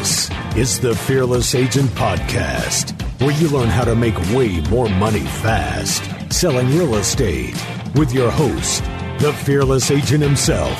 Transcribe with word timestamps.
This 0.00 0.30
is 0.56 0.80
the 0.80 0.94
Fearless 0.94 1.54
Agent 1.54 1.90
Podcast, 1.90 2.98
where 3.20 3.32
you 3.32 3.50
learn 3.50 3.68
how 3.68 3.84
to 3.84 3.94
make 3.94 4.16
way 4.32 4.62
more 4.70 4.88
money 4.88 5.20
fast 5.20 6.02
selling 6.32 6.68
real 6.68 6.94
estate 6.94 7.54
with 7.94 8.10
your 8.10 8.30
host, 8.30 8.82
the 9.18 9.30
fearless 9.44 9.90
agent 9.90 10.22
himself, 10.22 10.74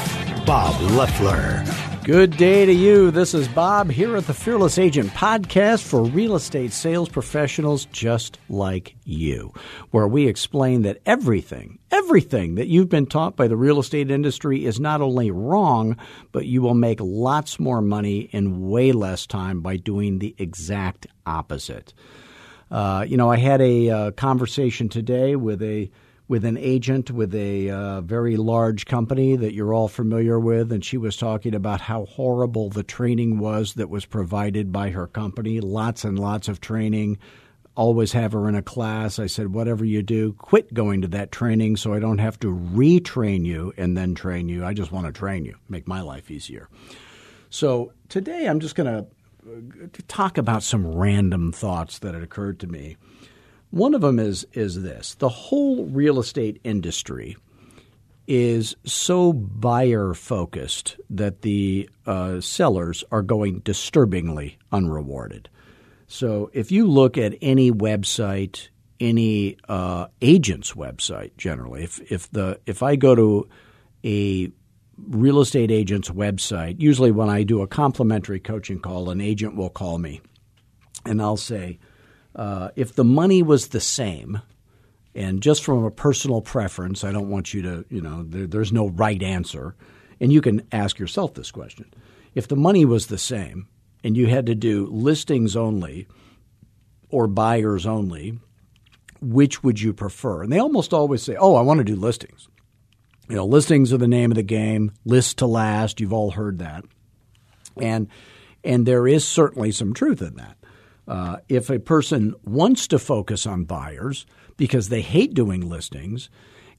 Bob 0.46 0.80
Leffler. 0.92 1.89
Good 2.04 2.38
day 2.38 2.64
to 2.64 2.72
you. 2.72 3.10
This 3.10 3.34
is 3.34 3.46
Bob 3.46 3.90
here 3.90 4.16
at 4.16 4.26
the 4.26 4.32
Fearless 4.32 4.78
Agent 4.78 5.10
Podcast 5.10 5.82
for 5.82 6.02
real 6.02 6.34
estate 6.34 6.72
sales 6.72 7.10
professionals 7.10 7.84
just 7.92 8.38
like 8.48 8.96
you, 9.04 9.52
where 9.90 10.08
we 10.08 10.26
explain 10.26 10.80
that 10.82 11.02
everything, 11.04 11.78
everything 11.90 12.54
that 12.54 12.68
you've 12.68 12.88
been 12.88 13.04
taught 13.04 13.36
by 13.36 13.48
the 13.48 13.56
real 13.56 13.78
estate 13.78 14.10
industry 14.10 14.64
is 14.64 14.80
not 14.80 15.02
only 15.02 15.30
wrong, 15.30 15.94
but 16.32 16.46
you 16.46 16.62
will 16.62 16.74
make 16.74 17.00
lots 17.02 17.60
more 17.60 17.82
money 17.82 18.30
in 18.32 18.70
way 18.70 18.92
less 18.92 19.26
time 19.26 19.60
by 19.60 19.76
doing 19.76 20.20
the 20.20 20.34
exact 20.38 21.06
opposite. 21.26 21.92
Uh, 22.70 23.04
you 23.06 23.18
know, 23.18 23.30
I 23.30 23.36
had 23.36 23.60
a 23.60 23.90
uh, 23.90 24.10
conversation 24.12 24.88
today 24.88 25.36
with 25.36 25.60
a 25.62 25.90
with 26.30 26.44
an 26.44 26.56
agent 26.56 27.10
with 27.10 27.34
a 27.34 27.68
uh, 27.70 28.00
very 28.02 28.36
large 28.36 28.86
company 28.86 29.34
that 29.34 29.52
you're 29.52 29.74
all 29.74 29.88
familiar 29.88 30.38
with, 30.38 30.70
and 30.70 30.84
she 30.84 30.96
was 30.96 31.16
talking 31.16 31.56
about 31.56 31.80
how 31.80 32.04
horrible 32.04 32.70
the 32.70 32.84
training 32.84 33.40
was 33.40 33.74
that 33.74 33.90
was 33.90 34.06
provided 34.06 34.70
by 34.70 34.90
her 34.90 35.08
company. 35.08 35.58
Lots 35.58 36.04
and 36.04 36.16
lots 36.16 36.46
of 36.46 36.60
training. 36.60 37.18
Always 37.74 38.12
have 38.12 38.30
her 38.30 38.48
in 38.48 38.54
a 38.54 38.62
class. 38.62 39.18
I 39.18 39.26
said, 39.26 39.52
whatever 39.52 39.84
you 39.84 40.04
do, 40.04 40.34
quit 40.34 40.72
going 40.72 41.02
to 41.02 41.08
that 41.08 41.32
training 41.32 41.76
so 41.76 41.94
I 41.94 41.98
don't 41.98 42.18
have 42.18 42.38
to 42.40 42.46
retrain 42.46 43.44
you 43.44 43.72
and 43.76 43.96
then 43.96 44.14
train 44.14 44.48
you. 44.48 44.64
I 44.64 44.72
just 44.72 44.92
want 44.92 45.06
to 45.06 45.12
train 45.12 45.44
you, 45.44 45.56
make 45.68 45.88
my 45.88 46.00
life 46.00 46.30
easier. 46.30 46.68
So 47.48 47.92
today 48.08 48.46
I'm 48.46 48.60
just 48.60 48.76
going 48.76 48.86
to 48.86 49.06
uh, 49.50 49.86
talk 50.06 50.38
about 50.38 50.62
some 50.62 50.86
random 50.86 51.50
thoughts 51.50 51.98
that 51.98 52.14
had 52.14 52.22
occurred 52.22 52.60
to 52.60 52.68
me. 52.68 52.96
One 53.70 53.94
of 53.94 54.00
them 54.00 54.18
is 54.18 54.46
is 54.52 54.82
this: 54.82 55.14
the 55.14 55.28
whole 55.28 55.86
real 55.86 56.18
estate 56.18 56.60
industry 56.64 57.36
is 58.26 58.76
so 58.84 59.32
buyer 59.32 60.14
focused 60.14 60.96
that 61.10 61.42
the 61.42 61.88
uh, 62.06 62.40
sellers 62.40 63.02
are 63.10 63.22
going 63.22 63.58
disturbingly 63.60 64.56
unrewarded. 64.70 65.48
So 66.06 66.50
if 66.52 66.70
you 66.70 66.86
look 66.86 67.18
at 67.18 67.34
any 67.40 67.72
website, 67.72 68.68
any 68.98 69.56
uh, 69.68 70.06
agent's 70.20 70.74
website, 70.74 71.36
generally, 71.36 71.84
if 71.84 72.00
if 72.10 72.30
the 72.30 72.60
if 72.66 72.82
I 72.82 72.96
go 72.96 73.14
to 73.14 73.48
a 74.04 74.50
real 74.96 75.40
estate 75.40 75.70
agent's 75.70 76.10
website, 76.10 76.80
usually 76.80 77.10
when 77.10 77.30
I 77.30 77.42
do 77.44 77.62
a 77.62 77.66
complimentary 77.66 78.40
coaching 78.40 78.80
call, 78.80 79.10
an 79.10 79.20
agent 79.20 79.56
will 79.56 79.70
call 79.70 79.98
me, 79.98 80.20
and 81.04 81.22
I'll 81.22 81.36
say 81.36 81.78
uh, 82.34 82.70
if 82.76 82.94
the 82.94 83.04
money 83.04 83.42
was 83.42 83.68
the 83.68 83.80
same, 83.80 84.40
and 85.14 85.42
just 85.42 85.64
from 85.64 85.84
a 85.84 85.90
personal 85.90 86.40
preference, 86.40 87.02
I 87.02 87.12
don't 87.12 87.30
want 87.30 87.52
you 87.52 87.62
to, 87.62 87.84
you 87.88 88.00
know, 88.00 88.22
there, 88.22 88.46
there's 88.46 88.72
no 88.72 88.88
right 88.88 89.22
answer. 89.22 89.74
And 90.20 90.32
you 90.32 90.40
can 90.40 90.66
ask 90.70 90.98
yourself 90.98 91.34
this 91.34 91.50
question. 91.50 91.92
If 92.34 92.46
the 92.46 92.56
money 92.56 92.84
was 92.84 93.06
the 93.06 93.18
same 93.18 93.66
and 94.04 94.16
you 94.16 94.28
had 94.28 94.46
to 94.46 94.54
do 94.54 94.86
listings 94.86 95.56
only 95.56 96.06
or 97.08 97.26
buyers 97.26 97.86
only, 97.86 98.38
which 99.20 99.64
would 99.64 99.80
you 99.80 99.92
prefer? 99.92 100.42
And 100.42 100.52
they 100.52 100.60
almost 100.60 100.92
always 100.92 101.22
say, 101.22 101.36
oh, 101.36 101.56
I 101.56 101.62
want 101.62 101.78
to 101.78 101.84
do 101.84 101.96
listings. 101.96 102.48
You 103.28 103.36
know, 103.36 103.46
listings 103.46 103.92
are 103.92 103.98
the 103.98 104.08
name 104.08 104.30
of 104.30 104.36
the 104.36 104.42
game, 104.42 104.92
list 105.04 105.38
to 105.38 105.46
last. 105.46 106.00
You've 106.00 106.12
all 106.12 106.32
heard 106.32 106.58
that. 106.58 106.84
And, 107.76 108.08
and 108.62 108.86
there 108.86 109.08
is 109.08 109.26
certainly 109.26 109.72
some 109.72 109.94
truth 109.94 110.22
in 110.22 110.36
that. 110.36 110.56
Uh, 111.10 111.38
if 111.48 111.70
a 111.70 111.80
person 111.80 112.32
wants 112.44 112.86
to 112.86 112.96
focus 112.96 113.44
on 113.44 113.64
buyers 113.64 114.26
because 114.56 114.90
they 114.90 115.00
hate 115.00 115.34
doing 115.34 115.68
listings, 115.68 116.30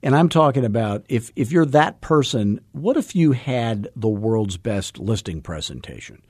and 0.02 0.16
I'm 0.16 0.30
talking 0.30 0.64
about 0.64 1.06
if, 1.10 1.34
if 1.36 1.52
you're 1.52 1.66
that 1.66 2.00
person, 2.00 2.62
what 2.72 2.96
if 2.96 3.14
you 3.14 3.34
had 3.34 3.90
the 3.94 4.08
world's 4.08 4.56
best 4.56 5.00
listing 5.00 5.42
presentation? 5.42 6.22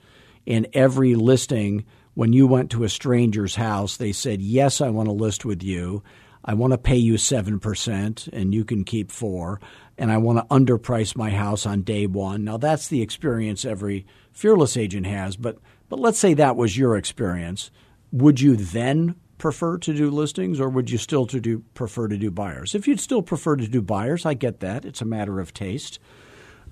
In 0.47 0.65
every 0.73 1.13
listing, 1.13 1.85
when 2.15 2.33
you 2.33 2.47
went 2.47 2.71
to 2.71 2.83
a 2.83 2.89
stranger's 2.89 3.53
house, 3.53 3.97
they 3.97 4.13
said, 4.13 4.41
Yes, 4.41 4.81
I 4.81 4.89
want 4.89 5.07
to 5.07 5.13
list 5.13 5.45
with 5.45 5.61
you. 5.61 6.01
I 6.43 6.55
want 6.55 6.71
to 6.71 6.79
pay 6.79 6.97
you 6.97 7.13
7% 7.13 8.27
and 8.33 8.51
you 8.51 8.65
can 8.65 8.83
keep 8.83 9.11
4 9.11 9.61
and 9.99 10.11
I 10.11 10.17
want 10.17 10.39
to 10.39 10.55
underprice 10.55 11.15
my 11.15 11.29
house 11.29 11.67
on 11.67 11.83
day 11.83 12.07
1. 12.07 12.43
Now 12.43 12.57
that's 12.57 12.87
the 12.87 13.03
experience 13.03 13.63
every 13.63 14.07
fearless 14.31 14.75
agent 14.75 15.05
has, 15.05 15.35
but 15.35 15.59
but 15.87 15.99
let's 15.99 16.17
say 16.17 16.33
that 16.33 16.55
was 16.55 16.75
your 16.75 16.97
experience. 16.97 17.69
Would 18.11 18.41
you 18.41 18.55
then 18.55 19.15
prefer 19.37 19.77
to 19.79 19.93
do 19.93 20.11
listings 20.11 20.59
or 20.59 20.69
would 20.69 20.91
you 20.91 20.97
still 20.97 21.25
to 21.27 21.39
do 21.39 21.59
prefer 21.73 22.07
to 22.07 22.17
do 22.17 22.29
buyers? 22.29 22.75
If 22.75 22.87
you'd 22.87 22.99
still 22.99 23.21
prefer 23.21 23.55
to 23.55 23.67
do 23.67 23.81
buyers, 23.81 24.25
I 24.25 24.33
get 24.33 24.59
that. 24.59 24.85
It's 24.85 25.01
a 25.01 25.05
matter 25.05 25.39
of 25.39 25.53
taste. 25.53 25.99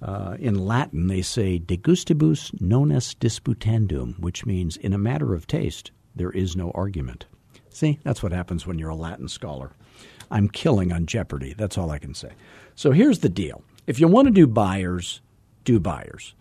Uh, 0.02 0.38
in 0.40 0.56
Latin, 0.56 1.08
they 1.08 1.22
say 1.22 1.58
de 1.58 1.78
gustibus 1.78 2.52
non 2.62 2.92
est 2.92 3.20
disputandum, 3.20 4.20
which 4.20 4.46
means 4.46 4.78
in 4.78 4.94
a 4.94 4.98
matter 4.98 5.34
of 5.34 5.48
taste, 5.48 5.92
there 6.16 6.32
is 6.32 6.56
no 6.56 6.72
argument. 6.72 7.26
See, 7.70 8.00
that's 8.04 8.24
what 8.24 8.32
happens 8.32 8.66
when 8.66 8.80
you're 8.80 8.90
a 8.90 8.96
Latin 8.96 9.28
scholar. 9.28 9.72
I'm 10.32 10.48
killing 10.48 10.92
on 10.92 11.06
Jeopardy. 11.06 11.54
That's 11.58 11.78
all 11.78 11.92
I 11.92 12.00
can 12.00 12.14
say. 12.14 12.32
So 12.76 12.92
here's 12.92 13.20
the 13.20 13.30
deal 13.30 13.64
if 13.88 14.00
you 14.00 14.08
want 14.08 14.28
to 14.28 14.34
do 14.34 14.48
buyers, 14.48 15.22
do 15.64 15.80
buyers 15.80 16.36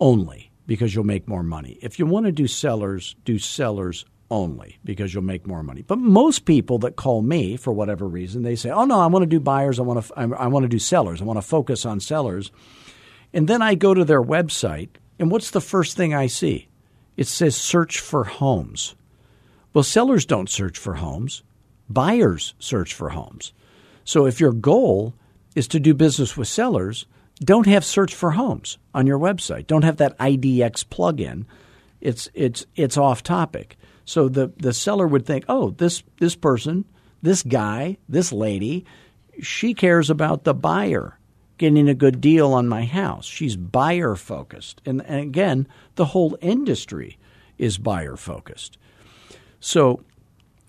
only 0.00 0.50
because 0.66 0.94
you'll 0.94 1.04
make 1.04 1.26
more 1.26 1.42
money. 1.42 1.78
If 1.82 1.98
you 1.98 2.06
want 2.06 2.26
to 2.26 2.32
do 2.32 2.46
sellers, 2.46 3.16
do 3.24 3.38
sellers 3.38 4.04
only 4.32 4.78
because 4.82 5.12
you'll 5.12 5.22
make 5.22 5.46
more 5.46 5.62
money. 5.62 5.82
But 5.82 5.98
most 5.98 6.46
people 6.46 6.78
that 6.78 6.96
call 6.96 7.20
me 7.20 7.58
for 7.58 7.70
whatever 7.72 8.08
reason, 8.08 8.42
they 8.42 8.56
say, 8.56 8.70
"Oh 8.70 8.86
no, 8.86 8.98
I 8.98 9.06
want 9.06 9.22
to 9.22 9.26
do 9.26 9.38
buyers. 9.38 9.78
I 9.78 9.82
want 9.82 10.04
to. 10.04 10.14
I 10.16 10.46
want 10.46 10.64
to 10.64 10.68
do 10.68 10.78
sellers. 10.78 11.20
I 11.20 11.24
want 11.24 11.36
to 11.36 11.46
focus 11.46 11.84
on 11.84 12.00
sellers." 12.00 12.50
And 13.34 13.46
then 13.46 13.60
I 13.60 13.74
go 13.74 13.92
to 13.92 14.04
their 14.04 14.22
website, 14.22 14.88
and 15.18 15.30
what's 15.30 15.50
the 15.50 15.60
first 15.60 15.96
thing 15.96 16.14
I 16.14 16.26
see? 16.26 16.68
It 17.16 17.26
says 17.26 17.56
search 17.56 18.00
for 18.00 18.24
homes. 18.24 18.94
Well, 19.74 19.84
sellers 19.84 20.24
don't 20.24 20.48
search 20.48 20.78
for 20.78 20.94
homes. 20.94 21.42
Buyers 21.88 22.54
search 22.58 22.94
for 22.94 23.10
homes. 23.10 23.52
So 24.04 24.26
if 24.26 24.40
your 24.40 24.52
goal 24.52 25.14
is 25.54 25.68
to 25.68 25.80
do 25.80 25.92
business 25.92 26.36
with 26.36 26.48
sellers, 26.48 27.06
don't 27.40 27.66
have 27.66 27.84
search 27.84 28.14
for 28.14 28.32
homes 28.32 28.78
on 28.94 29.06
your 29.06 29.18
website. 29.18 29.66
Don't 29.66 29.84
have 29.84 29.98
that 29.98 30.18
IDX 30.18 30.84
plugin. 30.84 31.44
It's 32.00 32.30
it's 32.32 32.64
it's 32.76 32.96
off 32.96 33.22
topic. 33.22 33.76
So 34.04 34.28
the, 34.28 34.52
the 34.56 34.72
seller 34.72 35.06
would 35.06 35.26
think, 35.26 35.44
oh, 35.48 35.70
this, 35.70 36.02
this 36.18 36.34
person, 36.34 36.84
this 37.22 37.42
guy, 37.42 37.98
this 38.08 38.32
lady, 38.32 38.84
she 39.40 39.74
cares 39.74 40.10
about 40.10 40.44
the 40.44 40.54
buyer 40.54 41.18
getting 41.58 41.88
a 41.88 41.94
good 41.94 42.20
deal 42.20 42.52
on 42.52 42.66
my 42.66 42.84
house. 42.84 43.24
She's 43.24 43.56
buyer 43.56 44.16
focused. 44.16 44.82
And, 44.84 45.00
and 45.06 45.20
again, 45.20 45.68
the 45.94 46.06
whole 46.06 46.36
industry 46.40 47.18
is 47.58 47.78
buyer 47.78 48.16
focused. 48.16 48.78
So 49.60 50.02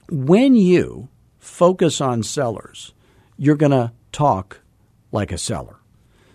when 0.10 0.56
you 0.56 1.10
focus 1.40 2.00
on 2.00 2.22
sellers, 2.22 2.94
you're 3.38 3.56
going 3.56 3.72
to 3.72 3.92
talk 4.12 4.62
like 5.12 5.32
a 5.32 5.38
seller. 5.38 5.78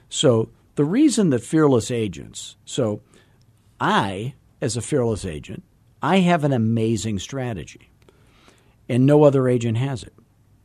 So 0.09 0.51
the 0.75 0.85
reason 0.85 1.31
that 1.31 1.43
fearless 1.43 1.91
agents, 1.91 2.57
so 2.65 3.01
I, 3.81 4.35
as 4.61 4.77
a 4.77 4.83
fearless 4.83 5.25
agent, 5.25 5.63
I 6.03 6.19
have 6.19 6.45
an 6.45 6.53
amazing 6.53 7.19
strategy, 7.19 7.91
and 8.89 9.07
no 9.07 9.25
other 9.25 9.49
agent 9.49 9.79
has 9.79 10.03
it, 10.03 10.15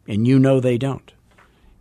and 0.07 0.27
you 0.27 0.39
know 0.39 0.59
they 0.59 0.77
don't. 0.77 1.12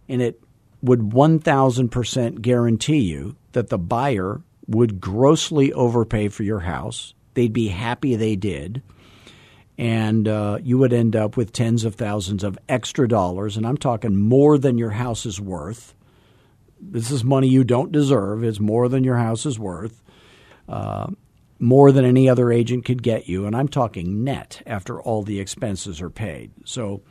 And 0.09 0.23
it 0.23 0.43
would 0.83 1.01
1000% 1.01 2.41
guarantee 2.43 3.01
you 3.01 3.37
that 3.53 3.69
the 3.69 3.79
buyer 3.79 4.41
would 4.67 5.01
grossly 5.01 5.73
overpay 5.73 6.29
for 6.29 6.43
your 6.43 6.61
house. 6.61 7.15
They'd 7.35 7.53
be 7.53 7.69
happy 7.69 8.17
they 8.17 8.37
did. 8.37 8.83
And 9.79 10.29
uh, 10.29 10.59
you 10.63 10.79
would 10.79 10.93
end 10.93 11.17
up 11.17 11.37
with 11.37 11.53
tens 11.53 11.85
of 11.85 11.95
thousands 11.95 12.45
of 12.45 12.59
extra 12.69 13.09
dollars, 13.09 13.57
and 13.57 13.67
I'm 13.67 13.79
talking 13.79 14.17
more 14.17 14.59
than 14.59 14.79
your 14.79 14.91
house 14.91 15.25
is 15.25 15.41
worth, 15.41 15.95
this 16.83 17.11
is 17.11 17.23
money 17.23 17.47
you 17.47 17.63
don't 17.65 17.93
deserve. 17.93 18.43
It's 18.43 18.59
more 18.59 18.89
than 18.89 19.05
your 19.05 19.17
house 19.17 19.47
is 19.47 19.59
worth, 19.59 20.03
uh, 20.69 21.09
more 21.63 21.93
than 21.93 22.05
any 22.05 22.29
other 22.29 22.51
agent 22.51 22.85
could 22.85 23.05
get 23.05 23.29
you. 23.29 23.47
And 23.47 23.55
I'm 23.55 23.69
talking 23.69 24.25
net 24.25 24.61
after 24.67 25.01
all 25.01 25.23
the 25.23 25.39
expenses 25.39 26.03
are 26.03 26.11
paid. 26.11 26.51
So, 26.65 27.03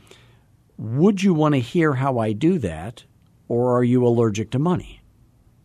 would 0.78 1.24
you 1.24 1.34
want 1.34 1.56
to 1.56 1.62
hear 1.62 1.94
how 1.94 2.18
I 2.18 2.34
do 2.34 2.60
that, 2.60 3.06
or 3.48 3.78
are 3.78 3.84
you 3.84 4.06
allergic 4.06 4.52
to 4.52 4.60
money? 4.60 5.02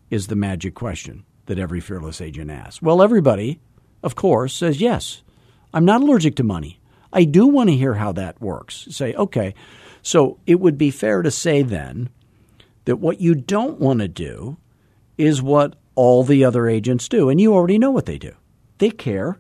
Is 0.09 0.29
the 0.29 0.37
magic 0.37 0.75
question 0.75 1.25
that 1.47 1.59
every 1.59 1.81
fearless 1.81 2.21
agent 2.21 2.51
asks. 2.51 2.81
Well, 2.81 3.03
everybody, 3.03 3.61
of 4.05 4.15
course, 4.15 4.55
says 4.55 4.81
yes. 4.81 5.23
I'm 5.75 5.85
not 5.85 6.03
allergic 6.03 6.37
to 6.37 6.45
money. 6.45 6.79
I 7.13 7.25
do 7.25 7.47
want 7.47 7.71
to 7.71 7.77
hear 7.77 7.95
how 7.95 8.13
that 8.13 8.41
works. 8.41 8.87
Say, 8.91 9.15
okay, 9.15 9.55
so 10.01 10.39
it 10.47 10.61
would 10.61 10.79
be 10.79 10.93
fair 10.93 11.23
to 11.23 11.31
say 11.31 11.63
then 11.63 12.11
that 12.85 12.97
what 12.97 13.21
you 13.21 13.35
don't 13.35 13.81
want 13.81 13.99
to 14.01 14.09
do 14.09 14.59
is 15.19 15.43
what 15.43 15.75
all 15.97 16.23
the 16.23 16.45
other 16.45 16.69
agents 16.69 17.09
do. 17.09 17.29
And 17.29 17.41
you 17.41 17.53
already 17.53 17.79
know 17.79 17.91
what 17.91 18.07
they 18.07 18.19
do 18.19 18.37
they 18.79 18.91
care 18.91 19.39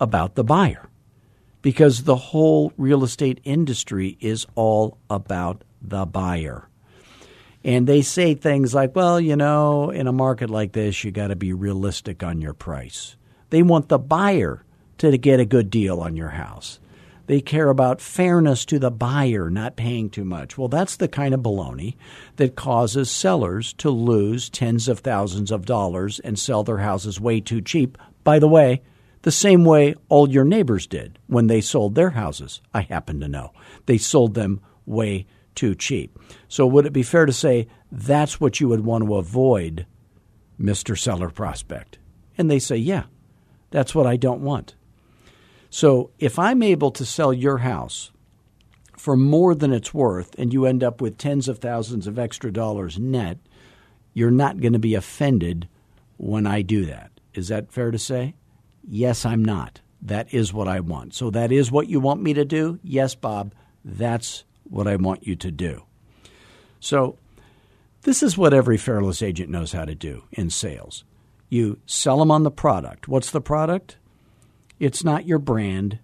about 0.00 0.34
the 0.34 0.44
buyer 0.44 0.88
because 1.62 2.04
the 2.04 2.16
whole 2.16 2.72
real 2.76 3.02
estate 3.02 3.40
industry 3.44 4.16
is 4.20 4.46
all 4.54 4.98
about 5.10 5.64
the 5.82 6.06
buyer. 6.06 6.68
And 7.64 7.86
they 7.88 8.02
say 8.02 8.34
things 8.34 8.74
like, 8.74 8.94
well, 8.94 9.20
you 9.20 9.34
know, 9.34 9.90
in 9.90 10.06
a 10.06 10.12
market 10.12 10.50
like 10.50 10.72
this, 10.72 11.02
you 11.02 11.10
got 11.10 11.28
to 11.28 11.36
be 11.36 11.52
realistic 11.52 12.22
on 12.22 12.40
your 12.40 12.54
price. 12.54 13.16
They 13.50 13.62
want 13.62 13.88
the 13.88 13.98
buyer 13.98 14.64
to 14.98 15.18
get 15.18 15.40
a 15.40 15.44
good 15.44 15.70
deal 15.70 16.00
on 16.00 16.16
your 16.16 16.28
house. 16.30 16.78
They 17.26 17.40
care 17.40 17.68
about 17.68 18.00
fairness 18.00 18.64
to 18.66 18.78
the 18.78 18.92
buyer, 18.92 19.50
not 19.50 19.74
paying 19.74 20.10
too 20.10 20.24
much. 20.24 20.56
Well, 20.56 20.68
that's 20.68 20.96
the 20.96 21.08
kind 21.08 21.34
of 21.34 21.40
baloney 21.40 21.96
that 22.36 22.54
causes 22.54 23.10
sellers 23.10 23.72
to 23.74 23.90
lose 23.90 24.48
tens 24.48 24.86
of 24.86 25.00
thousands 25.00 25.50
of 25.50 25.66
dollars 25.66 26.20
and 26.20 26.38
sell 26.38 26.62
their 26.62 26.78
houses 26.78 27.20
way 27.20 27.40
too 27.40 27.60
cheap. 27.60 27.98
By 28.26 28.40
the 28.40 28.48
way, 28.48 28.82
the 29.22 29.30
same 29.30 29.64
way 29.64 29.94
all 30.08 30.28
your 30.28 30.44
neighbors 30.44 30.88
did 30.88 31.20
when 31.28 31.46
they 31.46 31.60
sold 31.60 31.94
their 31.94 32.10
houses, 32.10 32.60
I 32.74 32.80
happen 32.80 33.20
to 33.20 33.28
know. 33.28 33.52
They 33.86 33.98
sold 33.98 34.34
them 34.34 34.60
way 34.84 35.26
too 35.54 35.76
cheap. 35.76 36.18
So, 36.48 36.66
would 36.66 36.86
it 36.86 36.92
be 36.92 37.04
fair 37.04 37.24
to 37.24 37.32
say 37.32 37.68
that's 37.92 38.40
what 38.40 38.58
you 38.58 38.68
would 38.68 38.84
want 38.84 39.04
to 39.04 39.14
avoid, 39.14 39.86
Mr. 40.60 40.98
Seller 40.98 41.30
Prospect? 41.30 41.98
And 42.36 42.50
they 42.50 42.58
say, 42.58 42.74
yeah, 42.74 43.04
that's 43.70 43.94
what 43.94 44.08
I 44.08 44.16
don't 44.16 44.40
want. 44.40 44.74
So 45.70 46.10
if 46.18 46.36
I'm 46.36 46.64
able 46.64 46.90
to 46.90 47.06
sell 47.06 47.32
your 47.32 47.58
house 47.58 48.10
for 48.96 49.16
more 49.16 49.54
than 49.54 49.72
it's 49.72 49.94
worth 49.94 50.34
and 50.36 50.52
you 50.52 50.66
end 50.66 50.82
up 50.82 51.00
with 51.00 51.16
tens 51.16 51.46
of 51.46 51.60
thousands 51.60 52.08
of 52.08 52.18
extra 52.18 52.52
dollars 52.52 52.98
net, 52.98 53.38
you're 54.14 54.32
not 54.32 54.60
going 54.60 54.72
to 54.72 54.80
be 54.80 54.96
offended 54.96 55.68
when 56.16 56.44
I 56.44 56.62
do 56.62 56.86
that. 56.86 57.12
Is 57.36 57.48
that 57.48 57.70
fair 57.70 57.90
to 57.90 57.98
say? 57.98 58.34
Yes, 58.82 59.24
I'm 59.24 59.44
not. 59.44 59.80
That 60.02 60.32
is 60.32 60.52
what 60.52 60.68
I 60.68 60.80
want. 60.80 61.14
So 61.14 61.30
that 61.30 61.52
is 61.52 61.70
what 61.70 61.88
you 61.88 62.00
want 62.00 62.22
me 62.22 62.34
to 62.34 62.44
do? 62.44 62.78
Yes, 62.82 63.14
Bob, 63.14 63.54
that's 63.84 64.44
what 64.64 64.86
I 64.86 64.96
want 64.96 65.26
you 65.26 65.36
to 65.36 65.50
do. 65.50 65.84
So 66.80 67.18
this 68.02 68.22
is 68.22 68.38
what 68.38 68.54
every 68.54 68.76
Fearless 68.76 69.22
agent 69.22 69.50
knows 69.50 69.72
how 69.72 69.84
to 69.84 69.94
do 69.94 70.24
in 70.32 70.50
sales. 70.50 71.04
You 71.48 71.78
sell 71.86 72.18
them 72.18 72.30
on 72.30 72.42
the 72.42 72.50
product. 72.50 73.08
What's 73.08 73.30
the 73.30 73.40
product? 73.40 73.98
It's 74.78 75.04
not 75.04 75.26
your 75.26 75.38
brand. 75.38 75.98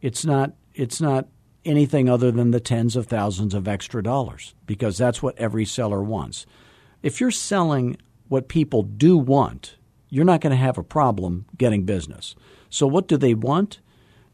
It's 0.00 0.24
not 0.24 0.52
it's 0.74 1.00
not 1.00 1.28
anything 1.64 2.08
other 2.08 2.30
than 2.30 2.50
the 2.50 2.60
tens 2.60 2.96
of 2.96 3.06
thousands 3.06 3.52
of 3.52 3.66
extra 3.66 4.02
dollars 4.02 4.54
because 4.66 4.96
that's 4.96 5.22
what 5.22 5.38
every 5.38 5.64
seller 5.64 6.02
wants. 6.02 6.46
If 7.02 7.20
you're 7.20 7.30
selling 7.30 7.96
what 8.28 8.48
people 8.48 8.82
do 8.82 9.16
want, 9.18 9.76
you're 10.08 10.24
not 10.24 10.40
going 10.40 10.50
to 10.50 10.56
have 10.56 10.78
a 10.78 10.82
problem 10.82 11.46
getting 11.56 11.84
business. 11.84 12.34
So 12.70 12.86
what 12.86 13.08
do 13.08 13.16
they 13.16 13.34
want? 13.34 13.80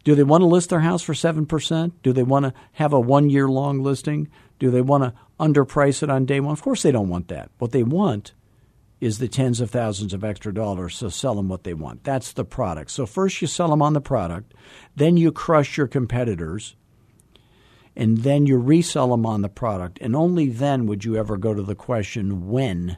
Do 0.04 0.14
they 0.14 0.22
want 0.22 0.42
to 0.42 0.46
list 0.46 0.70
their 0.70 0.80
house 0.80 1.02
for 1.02 1.14
7%? 1.14 1.92
Do 2.02 2.12
they 2.12 2.22
want 2.22 2.44
to 2.44 2.54
have 2.72 2.92
a 2.92 3.00
1-year 3.00 3.48
long 3.48 3.82
listing? 3.82 4.28
Do 4.58 4.70
they 4.70 4.82
want 4.82 5.04
to 5.04 5.14
underprice 5.40 6.02
it 6.02 6.10
on 6.10 6.26
day 6.26 6.40
1? 6.40 6.52
Of 6.52 6.62
course 6.62 6.82
they 6.82 6.92
don't 6.92 7.08
want 7.08 7.28
that. 7.28 7.50
What 7.58 7.72
they 7.72 7.82
want 7.82 8.32
is 9.00 9.18
the 9.18 9.28
tens 9.28 9.60
of 9.60 9.70
thousands 9.70 10.14
of 10.14 10.24
extra 10.24 10.52
dollars, 10.54 10.96
so 10.96 11.08
sell 11.08 11.34
them 11.34 11.48
what 11.48 11.64
they 11.64 11.74
want. 11.74 12.04
That's 12.04 12.32
the 12.32 12.44
product. 12.44 12.90
So 12.90 13.06
first 13.06 13.42
you 13.42 13.48
sell 13.48 13.68
them 13.68 13.82
on 13.82 13.92
the 13.92 14.00
product, 14.00 14.54
then 14.96 15.16
you 15.16 15.32
crush 15.32 15.76
your 15.76 15.86
competitors, 15.86 16.76
and 17.96 18.18
then 18.18 18.46
you 18.46 18.56
resell 18.56 19.10
them 19.10 19.26
on 19.26 19.42
the 19.42 19.48
product. 19.48 19.98
And 20.00 20.16
only 20.16 20.48
then 20.48 20.86
would 20.86 21.04
you 21.04 21.16
ever 21.16 21.36
go 21.36 21.54
to 21.54 21.62
the 21.62 21.74
question 21.74 22.48
when 22.48 22.96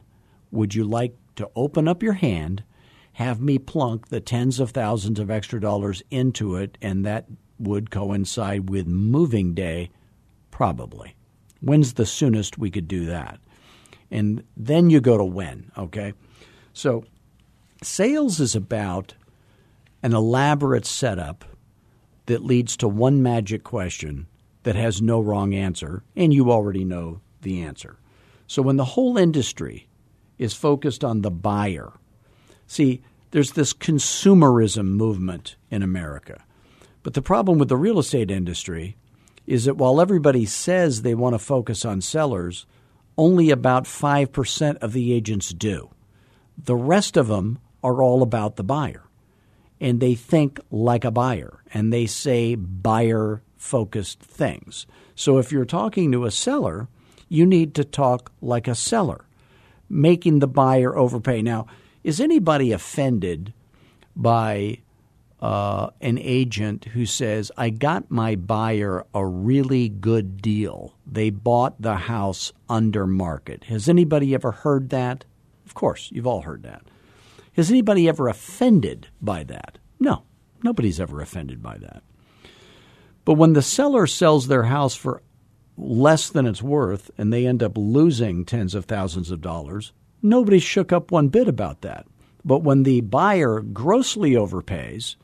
would 0.51 0.75
you 0.75 0.83
like 0.83 1.15
to 1.37 1.49
open 1.55 1.87
up 1.87 2.03
your 2.03 2.13
hand, 2.13 2.63
have 3.13 3.41
me 3.41 3.57
plunk 3.57 4.09
the 4.09 4.19
tens 4.19 4.59
of 4.59 4.71
thousands 4.71 5.19
of 5.19 5.31
extra 5.31 5.59
dollars 5.59 6.03
into 6.11 6.55
it, 6.55 6.77
and 6.81 7.05
that 7.05 7.25
would 7.57 7.89
coincide 7.89 8.69
with 8.69 8.85
moving 8.85 9.53
day? 9.53 9.89
Probably. 10.51 11.15
When's 11.61 11.93
the 11.93 12.05
soonest 12.05 12.57
we 12.57 12.69
could 12.69 12.87
do 12.87 13.05
that? 13.05 13.39
and 14.11 14.43
then 14.55 14.89
you 14.89 15.01
go 15.01 15.17
to 15.17 15.23
when, 15.23 15.71
okay? 15.77 16.13
So 16.73 17.03
sales 17.81 18.39
is 18.39 18.55
about 18.55 19.13
an 20.03 20.13
elaborate 20.13 20.85
setup 20.85 21.45
that 22.27 22.43
leads 22.43 22.77
to 22.77 22.87
one 22.87 23.21
magic 23.21 23.63
question 23.63 24.27
that 24.63 24.75
has 24.75 25.01
no 25.01 25.19
wrong 25.19 25.53
answer, 25.53 26.03
and 26.15 26.33
you 26.33 26.51
already 26.51 26.83
know 26.83 27.21
the 27.41 27.61
answer. 27.61 27.97
So 28.47 28.61
when 28.61 28.77
the 28.77 28.85
whole 28.85 29.17
industry 29.17 29.86
is 30.37 30.53
focused 30.53 31.03
on 31.03 31.21
the 31.21 31.31
buyer, 31.31 31.93
see, 32.65 33.01
there's 33.31 33.51
this 33.51 33.73
consumerism 33.73 34.85
movement 34.85 35.55
in 35.69 35.83
America. 35.83 36.43
But 37.03 37.13
the 37.13 37.21
problem 37.21 37.57
with 37.57 37.69
the 37.69 37.77
real 37.77 37.99
estate 37.99 38.31
industry 38.31 38.97
is 39.45 39.65
that 39.65 39.77
while 39.77 40.01
everybody 40.01 40.45
says 40.45 41.01
they 41.01 41.15
want 41.15 41.33
to 41.33 41.39
focus 41.39 41.85
on 41.85 42.01
sellers, 42.01 42.65
only 43.17 43.49
about 43.49 43.85
5% 43.85 44.77
of 44.77 44.93
the 44.93 45.13
agents 45.13 45.49
do. 45.49 45.89
The 46.57 46.75
rest 46.75 47.17
of 47.17 47.27
them 47.27 47.59
are 47.83 48.01
all 48.01 48.21
about 48.21 48.55
the 48.55 48.63
buyer. 48.63 49.03
And 49.79 49.99
they 49.99 50.15
think 50.15 50.59
like 50.71 51.05
a 51.05 51.11
buyer 51.11 51.63
and 51.73 51.93
they 51.93 52.07
say 52.07 52.55
buyer 52.55 53.41
focused 53.57 54.19
things. 54.19 54.85
So 55.15 55.37
if 55.37 55.51
you're 55.51 55.65
talking 55.65 56.11
to 56.11 56.25
a 56.25 56.31
seller, 56.31 56.87
you 57.29 57.45
need 57.45 57.75
to 57.75 57.83
talk 57.83 58.31
like 58.41 58.67
a 58.67 58.75
seller, 58.75 59.25
making 59.89 60.39
the 60.39 60.47
buyer 60.47 60.97
overpay. 60.97 61.41
Now, 61.41 61.67
is 62.03 62.19
anybody 62.19 62.71
offended 62.71 63.53
by 64.15 64.79
uh, 65.39 65.89
an 66.01 66.17
agent 66.17 66.85
who 66.85 67.05
says, 67.05 67.51
I 67.57 67.69
got 67.69 68.09
my 68.09 68.35
buyer 68.35 69.05
a 69.13 69.25
really 69.25 69.89
good 69.89 70.41
deal. 70.41 70.95
They 71.05 71.29
bought 71.29 71.81
the 71.81 71.95
house 71.95 72.51
under 72.67 73.05
market. 73.05 73.65
Has 73.65 73.87
anybody 73.87 74.33
ever 74.33 74.51
heard 74.51 74.89
that? 74.89 75.25
Of 75.65 75.73
course, 75.73 76.09
you've 76.11 76.27
all 76.27 76.41
heard 76.41 76.63
that. 76.63 76.83
Has 77.55 77.69
anybody 77.69 78.07
ever 78.07 78.27
offended 78.27 79.07
by 79.21 79.43
that? 79.43 79.77
No, 79.99 80.23
nobody's 80.63 80.99
ever 80.99 81.21
offended 81.21 81.61
by 81.61 81.77
that. 81.79 82.03
But 83.25 83.33
when 83.33 83.53
the 83.53 83.61
seller 83.61 84.07
sells 84.07 84.47
their 84.47 84.63
house 84.63 84.95
for 84.95 85.21
less 85.77 86.29
than 86.29 86.45
it's 86.45 86.61
worth 86.61 87.11
and 87.17 87.31
they 87.31 87.45
end 87.45 87.61
up 87.61 87.73
losing 87.75 88.43
tens 88.43 88.73
of 88.73 88.85
thousands 88.85 89.31
of 89.31 89.41
dollars, 89.41 89.93
nobody 90.21 90.59
shook 90.59 90.91
up 90.91 91.11
one 91.11 91.27
bit 91.27 91.47
about 91.47 91.81
that. 91.81 92.05
But 92.43 92.63
when 92.63 92.83
the 92.83 93.01
buyer 93.01 93.59
grossly 93.59 94.31
overpays, 94.31 95.15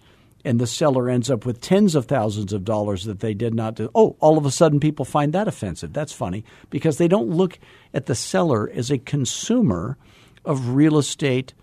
and 0.45 0.59
the 0.59 0.67
seller 0.67 1.09
ends 1.09 1.31
up 1.31 1.45
with 1.45 1.61
tens 1.61 1.95
of 1.95 2.05
thousands 2.05 2.51
of 2.51 2.65
dollars 2.65 3.05
that 3.05 3.21
they 3.21 3.33
did 3.33 3.53
not 3.53 3.75
do. 3.75 3.89
Oh, 3.95 4.15
all 4.19 4.37
of 4.37 4.45
a 4.45 4.51
sudden 4.51 4.79
people 4.79 5.05
find 5.05 5.33
that 5.33 5.47
offensive. 5.47 5.93
That's 5.93 6.11
funny 6.11 6.43
because 6.69 6.97
they 6.97 7.07
don't 7.07 7.29
look 7.29 7.59
at 7.93 8.07
the 8.07 8.15
seller 8.15 8.69
as 8.69 8.91
a 8.91 8.97
consumer 8.97 9.97
of 10.43 10.75
real 10.75 10.97
estate 10.97 11.53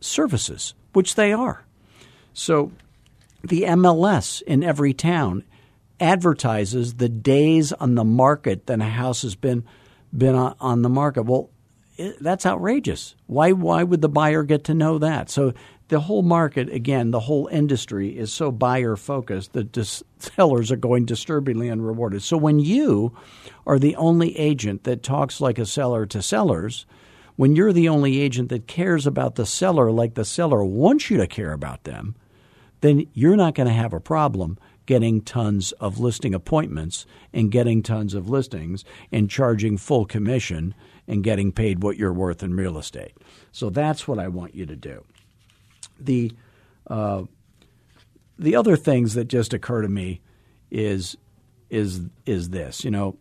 services, 0.00 0.74
which 0.92 1.14
they 1.14 1.32
are. 1.32 1.64
So 2.32 2.72
the 3.44 3.62
MLS 3.62 4.40
in 4.42 4.62
every 4.62 4.94
town 4.94 5.44
advertises 6.02 6.94
the 6.94 7.08
days 7.08 7.72
on 7.72 7.94
the 7.94 8.04
market 8.04 8.66
that 8.66 8.80
a 8.80 8.84
house 8.84 9.22
has 9.22 9.34
been 9.34 9.64
been 10.16 10.34
on 10.34 10.82
the 10.82 10.88
market. 10.90 11.22
Well, 11.22 11.48
that's 12.20 12.44
outrageous. 12.44 13.14
Why 13.26 13.52
why 13.52 13.82
would 13.82 14.02
the 14.02 14.08
buyer 14.08 14.42
get 14.42 14.64
to 14.64 14.74
know 14.74 14.98
that? 14.98 15.30
So 15.30 15.54
the 15.88 16.00
whole 16.00 16.22
market, 16.22 16.72
again, 16.72 17.10
the 17.10 17.20
whole 17.20 17.48
industry 17.48 18.16
is 18.16 18.32
so 18.32 18.50
buyer 18.50 18.96
focused 18.96 19.52
that 19.52 19.72
dis- 19.72 20.02
sellers 20.18 20.72
are 20.72 20.76
going 20.76 21.04
disturbingly 21.04 21.70
unrewarded. 21.70 22.22
So 22.22 22.36
when 22.36 22.58
you 22.58 23.14
are 23.66 23.78
the 23.78 23.96
only 23.96 24.36
agent 24.38 24.84
that 24.84 25.02
talks 25.02 25.40
like 25.40 25.58
a 25.58 25.66
seller 25.66 26.06
to 26.06 26.22
sellers, 26.22 26.86
when 27.36 27.54
you're 27.54 27.72
the 27.72 27.88
only 27.88 28.20
agent 28.20 28.48
that 28.48 28.66
cares 28.66 29.06
about 29.06 29.34
the 29.34 29.46
seller 29.46 29.90
like 29.90 30.14
the 30.14 30.24
seller 30.24 30.64
wants 30.64 31.10
you 31.10 31.18
to 31.18 31.26
care 31.26 31.52
about 31.52 31.84
them, 31.84 32.14
then 32.80 33.06
you're 33.12 33.36
not 33.36 33.54
going 33.54 33.68
to 33.68 33.74
have 33.74 33.92
a 33.92 34.00
problem 34.00 34.58
getting 34.86 35.20
tons 35.20 35.72
of 35.72 35.98
listing 35.98 36.34
appointments 36.34 37.06
and 37.32 37.50
getting 37.50 37.82
tons 37.82 38.14
of 38.14 38.28
listings 38.28 38.84
and 39.10 39.30
charging 39.30 39.76
full 39.76 40.04
commission 40.04 40.74
and 41.06 41.24
getting 41.24 41.52
paid 41.52 41.82
what 41.82 41.96
you're 41.96 42.12
worth 42.12 42.42
in 42.42 42.54
real 42.54 42.78
estate. 42.78 43.16
So 43.50 43.70
that's 43.70 44.06
what 44.06 44.18
I 44.18 44.28
want 44.28 44.54
you 44.54 44.66
to 44.66 44.76
do. 44.76 45.04
The 45.98 46.32
uh, 46.86 47.24
the 48.38 48.56
other 48.56 48.76
things 48.76 49.14
that 49.14 49.28
just 49.28 49.54
occur 49.54 49.82
to 49.82 49.88
me 49.88 50.20
is 50.70 51.16
is 51.70 52.00
is 52.26 52.50
this. 52.50 52.84
You 52.84 52.90
know, 52.90 53.16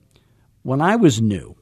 when 0.64 0.82
I 0.82 0.96
was 0.96 1.22
new, 1.22 1.56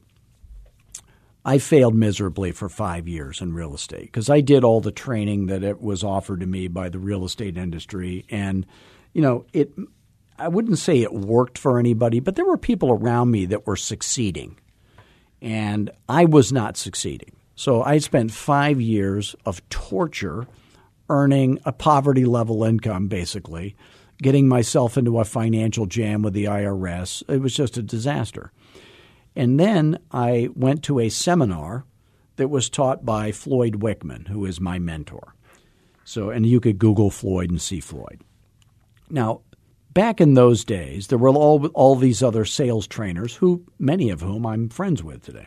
I 1.44 1.58
failed 1.58 1.94
miserably 1.94 2.52
for 2.52 2.68
five 2.68 3.08
years 3.08 3.40
in 3.40 3.54
real 3.54 3.74
estate 3.74 4.04
because 4.04 4.30
I 4.30 4.40
did 4.40 4.64
all 4.64 4.80
the 4.80 4.92
training 4.92 5.46
that 5.46 5.62
it 5.62 5.80
was 5.80 6.04
offered 6.04 6.40
to 6.40 6.46
me 6.46 6.68
by 6.68 6.88
the 6.88 6.98
real 6.98 7.24
estate 7.24 7.56
industry, 7.56 8.24
and 8.30 8.66
you 9.12 9.22
know 9.22 9.46
it. 9.52 9.72
I 10.38 10.48
wouldn't 10.48 10.78
say 10.78 11.02
it 11.02 11.12
worked 11.12 11.58
for 11.58 11.78
anybody, 11.78 12.20
but 12.20 12.34
there 12.34 12.46
were 12.46 12.56
people 12.56 12.90
around 12.90 13.30
me 13.30 13.46
that 13.46 13.66
were 13.66 13.76
succeeding, 13.76 14.58
and 15.42 15.90
I 16.08 16.24
was 16.24 16.52
not 16.52 16.76
succeeding. 16.76 17.32
So 17.54 17.82
I 17.82 17.98
spent 17.98 18.32
five 18.32 18.80
years 18.80 19.36
of 19.44 19.66
torture, 19.68 20.46
earning 21.10 21.58
a 21.66 21.72
poverty 21.72 22.24
level 22.24 22.64
income, 22.64 23.08
basically, 23.08 23.76
getting 24.22 24.48
myself 24.48 24.96
into 24.96 25.18
a 25.18 25.24
financial 25.24 25.84
jam 25.84 26.22
with 26.22 26.32
the 26.32 26.44
IRS. 26.44 27.22
It 27.28 27.42
was 27.42 27.54
just 27.54 27.76
a 27.76 27.82
disaster. 27.82 28.52
And 29.36 29.60
then 29.60 29.98
I 30.10 30.48
went 30.54 30.82
to 30.84 31.00
a 31.00 31.08
seminar 31.08 31.84
that 32.36 32.48
was 32.48 32.70
taught 32.70 33.04
by 33.04 33.32
Floyd 33.32 33.80
Wickman, 33.80 34.28
who 34.28 34.46
is 34.46 34.60
my 34.60 34.78
mentor. 34.78 35.34
So, 36.04 36.30
and 36.30 36.46
you 36.46 36.60
could 36.60 36.78
Google 36.78 37.10
Floyd 37.10 37.50
and 37.50 37.60
see 37.60 37.80
Floyd. 37.80 38.24
Now, 39.10 39.42
back 39.92 40.20
in 40.20 40.34
those 40.34 40.64
days, 40.64 41.08
there 41.08 41.18
were 41.18 41.30
all, 41.30 41.66
all 41.68 41.96
these 41.96 42.22
other 42.22 42.44
sales 42.44 42.86
trainers, 42.86 43.34
who 43.34 43.64
many 43.78 44.10
of 44.10 44.20
whom 44.20 44.46
I'm 44.46 44.68
friends 44.68 45.02
with 45.02 45.22
today. 45.22 45.46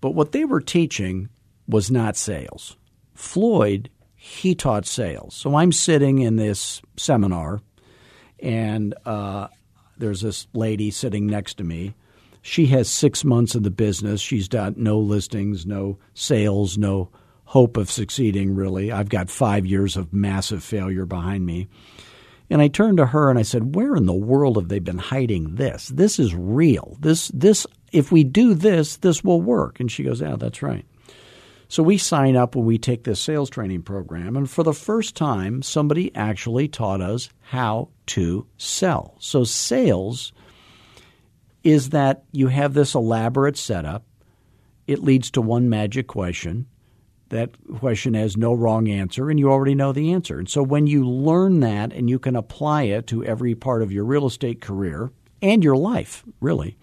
But 0.00 0.14
what 0.14 0.32
they 0.32 0.44
were 0.44 0.60
teaching 0.60 1.28
was 1.66 1.90
not 1.90 2.16
sales. 2.16 2.76
Floyd, 3.14 3.90
he 4.14 4.54
taught 4.54 4.86
sales. 4.86 5.34
So 5.34 5.56
I'm 5.56 5.72
sitting 5.72 6.20
in 6.20 6.36
this 6.36 6.80
seminar, 6.96 7.60
and 8.40 8.94
uh, 9.04 9.48
there's 9.96 10.20
this 10.20 10.46
lady 10.52 10.90
sitting 10.90 11.26
next 11.26 11.54
to 11.54 11.64
me 11.64 11.94
she 12.48 12.66
has 12.66 12.88
six 12.88 13.24
months 13.24 13.54
in 13.54 13.62
the 13.62 13.70
business. 13.70 14.20
She's 14.20 14.48
got 14.48 14.76
no 14.76 14.98
listings, 14.98 15.66
no 15.66 15.98
sales, 16.14 16.78
no 16.78 17.10
hope 17.44 17.76
of 17.76 17.90
succeeding, 17.90 18.54
really. 18.54 18.92
I've 18.92 19.08
got 19.08 19.30
five 19.30 19.66
years 19.66 19.96
of 19.96 20.12
massive 20.12 20.62
failure 20.62 21.06
behind 21.06 21.44
me. 21.44 21.68
And 22.50 22.62
I 22.62 22.68
turned 22.68 22.96
to 22.96 23.06
her 23.06 23.28
and 23.28 23.38
I 23.38 23.42
said, 23.42 23.74
Where 23.74 23.94
in 23.94 24.06
the 24.06 24.12
world 24.12 24.56
have 24.56 24.68
they 24.68 24.78
been 24.78 24.98
hiding 24.98 25.56
this? 25.56 25.88
This 25.88 26.18
is 26.18 26.34
real. 26.34 26.96
This, 27.00 27.28
this, 27.28 27.66
if 27.92 28.10
we 28.10 28.24
do 28.24 28.54
this, 28.54 28.96
this 28.96 29.22
will 29.22 29.42
work. 29.42 29.80
And 29.80 29.90
she 29.90 30.04
goes, 30.04 30.20
Yeah, 30.20 30.36
that's 30.36 30.62
right. 30.62 30.86
So 31.70 31.82
we 31.82 31.98
sign 31.98 32.34
up 32.34 32.56
when 32.56 32.64
we 32.64 32.78
take 32.78 33.04
this 33.04 33.20
sales 33.20 33.50
training 33.50 33.82
program. 33.82 34.36
And 34.36 34.48
for 34.48 34.62
the 34.62 34.72
first 34.72 35.14
time, 35.14 35.60
somebody 35.60 36.14
actually 36.14 36.66
taught 36.66 37.02
us 37.02 37.28
how 37.42 37.90
to 38.06 38.46
sell. 38.56 39.16
So 39.18 39.44
sales 39.44 40.32
is 41.62 41.90
that 41.90 42.24
you 42.32 42.46
have 42.46 42.72
this 42.72 42.94
elaborate 42.94 43.58
setup. 43.58 44.04
It 44.86 45.02
leads 45.02 45.30
to 45.32 45.42
one 45.42 45.68
magic 45.68 46.06
question. 46.06 46.66
That 47.30 47.50
question 47.78 48.14
has 48.14 48.36
no 48.36 48.54
wrong 48.54 48.88
answer, 48.88 49.28
and 49.28 49.38
you 49.38 49.50
already 49.50 49.74
know 49.74 49.92
the 49.92 50.12
answer. 50.12 50.38
And 50.38 50.48
so 50.48 50.62
when 50.62 50.86
you 50.86 51.06
learn 51.06 51.60
that 51.60 51.92
and 51.92 52.08
you 52.08 52.18
can 52.18 52.36
apply 52.36 52.84
it 52.84 53.06
to 53.08 53.24
every 53.24 53.54
part 53.54 53.82
of 53.82 53.92
your 53.92 54.04
real 54.04 54.26
estate 54.26 54.60
career 54.62 55.10
and 55.42 55.62
your 55.62 55.76
life, 55.76 56.24
really, 56.40 56.78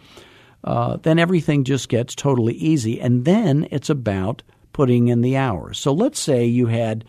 uh, 0.64 0.98
then 0.98 1.18
everything 1.18 1.64
just 1.64 1.90
gets 1.90 2.14
totally 2.14 2.54
easy. 2.54 3.02
And 3.02 3.26
then 3.26 3.68
it's 3.72 3.90
about 3.90 4.44
putting 4.72 5.08
in 5.08 5.22
the 5.22 5.38
hours. 5.38 5.80
So 5.80 5.94
let's 5.94 6.20
say 6.20 6.46
you 6.46 6.68
had 6.68 7.06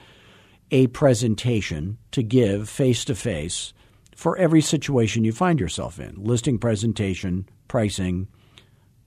a 0.70 0.86
presentation 0.88 1.98
to 2.12 2.22
give 2.22 2.68
face 2.68 3.04
to 3.04 3.14
face 3.14 3.72
for 4.14 4.36
every 4.38 4.62
situation 4.62 5.24
you 5.24 5.32
find 5.32 5.60
yourself 5.60 6.00
in 6.00 6.14
listing 6.16 6.58
presentation, 6.58 7.48
pricing, 7.68 8.28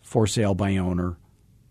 for 0.01 0.27
sale 0.27 0.55
by 0.55 0.77
owner, 0.77 1.17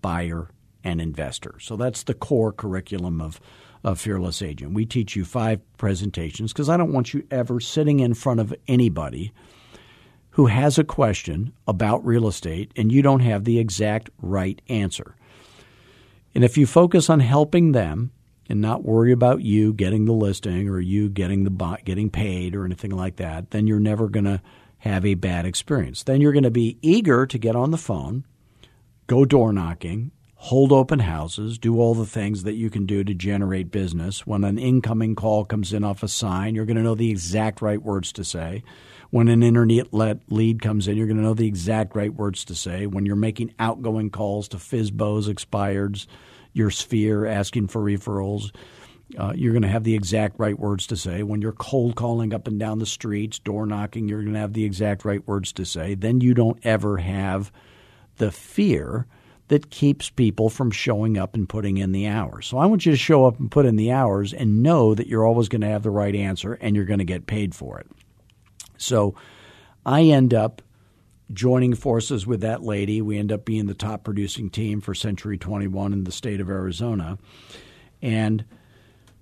buyer, 0.02 0.50
and 0.84 1.00
investor. 1.00 1.56
So 1.60 1.76
that's 1.76 2.02
the 2.02 2.14
core 2.14 2.52
curriculum 2.52 3.20
of, 3.20 3.40
of 3.84 4.00
Fearless 4.00 4.42
Agent. 4.42 4.74
We 4.74 4.86
teach 4.86 5.16
you 5.16 5.24
five 5.24 5.60
presentations 5.76 6.52
because 6.52 6.68
I 6.68 6.76
don't 6.76 6.92
want 6.92 7.14
you 7.14 7.26
ever 7.30 7.60
sitting 7.60 8.00
in 8.00 8.14
front 8.14 8.40
of 8.40 8.54
anybody 8.66 9.32
who 10.30 10.46
has 10.46 10.78
a 10.78 10.84
question 10.84 11.52
about 11.66 12.06
real 12.06 12.28
estate 12.28 12.70
and 12.76 12.92
you 12.92 13.02
don't 13.02 13.20
have 13.20 13.44
the 13.44 13.58
exact 13.58 14.10
right 14.22 14.62
answer. 14.68 15.16
And 16.34 16.44
if 16.44 16.56
you 16.56 16.66
focus 16.66 17.10
on 17.10 17.20
helping 17.20 17.72
them 17.72 18.12
and 18.48 18.60
not 18.60 18.84
worry 18.84 19.12
about 19.12 19.42
you 19.42 19.72
getting 19.72 20.04
the 20.04 20.12
listing 20.12 20.68
or 20.68 20.80
you 20.80 21.08
getting 21.08 21.44
the 21.44 21.78
getting 21.84 22.10
paid 22.10 22.54
or 22.54 22.64
anything 22.64 22.92
like 22.92 23.16
that, 23.16 23.50
then 23.50 23.66
you're 23.66 23.80
never 23.80 24.08
going 24.08 24.24
to 24.24 24.40
have 24.78 25.04
a 25.04 25.14
bad 25.14 25.44
experience. 25.44 26.04
Then 26.04 26.20
you're 26.20 26.32
going 26.32 26.44
to 26.44 26.50
be 26.50 26.78
eager 26.82 27.26
to 27.26 27.38
get 27.38 27.56
on 27.56 27.72
the 27.72 27.76
phone, 27.76 28.24
go 29.06 29.24
door 29.24 29.52
knocking, 29.52 30.12
hold 30.40 30.70
open 30.70 31.00
houses, 31.00 31.58
do 31.58 31.80
all 31.80 31.94
the 31.94 32.06
things 32.06 32.44
that 32.44 32.54
you 32.54 32.70
can 32.70 32.86
do 32.86 33.02
to 33.02 33.12
generate 33.12 33.72
business. 33.72 34.24
When 34.24 34.44
an 34.44 34.56
incoming 34.56 35.16
call 35.16 35.44
comes 35.44 35.72
in 35.72 35.82
off 35.82 36.04
a 36.04 36.08
sign, 36.08 36.54
you're 36.54 36.64
going 36.64 36.76
to 36.76 36.82
know 36.82 36.94
the 36.94 37.10
exact 37.10 37.60
right 37.60 37.82
words 37.82 38.12
to 38.12 38.24
say. 38.24 38.62
When 39.10 39.26
an 39.26 39.42
internet 39.42 39.88
lead 39.92 40.62
comes 40.62 40.86
in, 40.86 40.96
you're 40.96 41.08
going 41.08 41.16
to 41.16 41.24
know 41.24 41.34
the 41.34 41.48
exact 41.48 41.96
right 41.96 42.14
words 42.14 42.44
to 42.44 42.54
say. 42.54 42.86
When 42.86 43.04
you're 43.04 43.16
making 43.16 43.52
outgoing 43.58 44.10
calls 44.10 44.46
to 44.48 44.58
FSBOs, 44.58 45.28
expireds, 45.28 46.06
your 46.52 46.70
sphere, 46.70 47.26
asking 47.26 47.66
for 47.66 47.82
referrals, 47.82 48.54
uh, 49.18 49.32
you're 49.34 49.52
going 49.52 49.62
to 49.62 49.68
have 49.68 49.84
the 49.84 49.96
exact 49.96 50.38
right 50.38 50.58
words 50.58 50.86
to 50.86 50.96
say. 50.96 51.24
When 51.24 51.42
you're 51.42 51.50
cold 51.50 51.96
calling 51.96 52.32
up 52.32 52.46
and 52.46 52.60
down 52.60 52.78
the 52.78 52.86
streets, 52.86 53.40
door 53.40 53.66
knocking, 53.66 54.06
you're 54.06 54.22
going 54.22 54.34
to 54.34 54.40
have 54.40 54.52
the 54.52 54.64
exact 54.64 55.04
right 55.04 55.26
words 55.26 55.52
to 55.54 55.64
say. 55.64 55.96
Then 55.96 56.20
you 56.20 56.32
don't 56.32 56.60
ever 56.62 56.98
have 56.98 57.50
the 58.18 58.30
fear 58.30 59.08
that 59.48 59.70
keeps 59.70 60.10
people 60.10 60.50
from 60.50 60.70
showing 60.70 61.18
up 61.18 61.34
and 61.34 61.48
putting 61.48 61.78
in 61.78 61.92
the 61.92 62.06
hours. 62.06 62.46
So 62.46 62.58
I 62.58 62.66
want 62.66 62.86
you 62.86 62.92
to 62.92 62.98
show 62.98 63.26
up 63.26 63.38
and 63.38 63.50
put 63.50 63.66
in 63.66 63.76
the 63.76 63.92
hours 63.92 64.32
and 64.32 64.62
know 64.62 64.94
that 64.94 65.06
you're 65.06 65.26
always 65.26 65.48
going 65.48 65.62
to 65.62 65.68
have 65.68 65.82
the 65.82 65.90
right 65.90 66.14
answer 66.14 66.54
and 66.54 66.76
you're 66.76 66.84
going 66.84 66.98
to 66.98 67.04
get 67.04 67.26
paid 67.26 67.54
for 67.54 67.78
it. 67.78 67.86
So 68.76 69.14
I 69.84 70.02
end 70.02 70.34
up 70.34 70.62
joining 71.32 71.74
forces 71.74 72.26
with 72.26 72.40
that 72.42 72.62
lady. 72.62 73.02
We 73.02 73.18
end 73.18 73.32
up 73.32 73.44
being 73.44 73.66
the 73.66 73.74
top 73.74 74.04
producing 74.04 74.50
team 74.50 74.80
for 74.80 74.94
Century 74.94 75.38
21 75.38 75.92
in 75.92 76.04
the 76.04 76.12
state 76.12 76.40
of 76.40 76.48
Arizona. 76.48 77.18
And– 78.00 78.44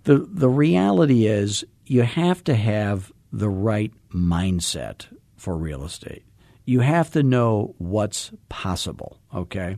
the 0.07 0.27
the 0.31 0.49
reality 0.49 1.27
is 1.27 1.65
you 1.85 2.03
have 2.03 2.43
to 2.45 2.55
have 2.55 3.13
the 3.33 3.51
right 3.51 3.93
mindset 4.11 5.07
for 5.37 5.57
real 5.57 5.85
estate. 5.85 6.25
You 6.65 6.81
have 6.81 7.11
to 7.13 7.23
know 7.23 7.75
what's 7.79 8.31
possible, 8.49 9.19
okay? 9.35 9.77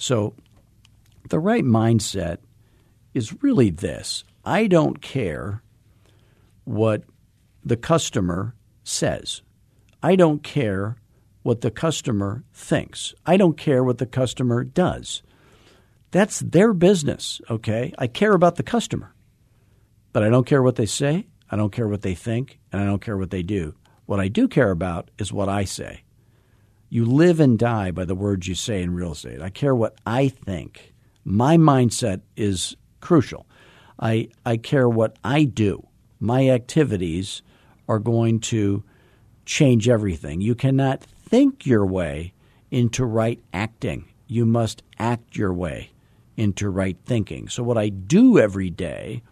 So 0.00 0.34
the 1.28 1.38
right 1.38 1.62
mindset 1.62 2.38
is 3.12 3.42
really 3.42 3.68
this. 3.68 4.24
I 4.46 4.66
don't 4.66 5.02
care 5.02 5.62
what 6.64 7.02
the 7.62 7.76
customer 7.76 8.54
says. 8.82 9.42
I 10.02 10.16
don't 10.16 10.42
care 10.42 10.96
what 11.42 11.60
the 11.60 11.70
customer 11.70 12.44
thinks. 12.54 13.14
I 13.26 13.36
don't 13.36 13.58
care 13.58 13.84
what 13.84 13.98
the 13.98 14.06
customer 14.06 14.64
does. 14.64 15.22
That's 16.12 16.40
their 16.40 16.72
business, 16.72 17.42
okay? 17.50 17.92
I 17.98 18.06
care 18.06 18.32
about 18.32 18.56
the 18.56 18.62
customer. 18.62 19.14
But 20.14 20.22
I 20.22 20.30
don't 20.30 20.46
care 20.46 20.62
what 20.62 20.76
they 20.76 20.86
say, 20.86 21.26
I 21.50 21.56
don't 21.56 21.72
care 21.72 21.88
what 21.88 22.00
they 22.00 22.14
think, 22.14 22.58
and 22.72 22.80
I 22.80 22.86
don't 22.86 23.02
care 23.02 23.18
what 23.18 23.30
they 23.30 23.42
do. 23.42 23.74
What 24.06 24.18
I 24.18 24.28
do 24.28 24.48
care 24.48 24.70
about 24.70 25.10
is 25.18 25.30
what 25.30 25.50
I 25.50 25.64
say. 25.64 26.04
You 26.90 27.04
live 27.04 27.38
and 27.40 27.58
die 27.58 27.92
by 27.92 28.04
the 28.04 28.16
words 28.16 28.48
you 28.48 28.54
say 28.54 28.82
in 28.82 28.94
real 28.94 29.12
estate. 29.12 29.40
I 29.40 29.48
care 29.48 29.74
what 29.74 29.94
I 30.04 30.28
think. 30.28 30.92
My 31.24 31.56
mindset 31.56 32.20
is 32.36 32.76
crucial. 33.00 33.46
I, 33.98 34.28
I 34.44 34.56
care 34.56 34.88
what 34.88 35.16
I 35.22 35.44
do. 35.44 35.86
My 36.18 36.48
activities 36.48 37.42
are 37.88 38.00
going 38.00 38.40
to 38.40 38.82
change 39.46 39.88
everything. 39.88 40.40
You 40.40 40.54
cannot 40.54 41.02
think 41.02 41.64
your 41.64 41.86
way 41.86 42.32
into 42.70 43.04
right 43.04 43.40
acting. 43.52 44.06
You 44.26 44.44
must 44.44 44.82
act 44.98 45.36
your 45.36 45.52
way 45.52 45.90
into 46.36 46.68
right 46.68 46.96
thinking. 47.06 47.48
So, 47.48 47.62
what 47.62 47.78
I 47.78 47.88
do 47.88 48.38
every 48.38 48.70
day 48.70 49.22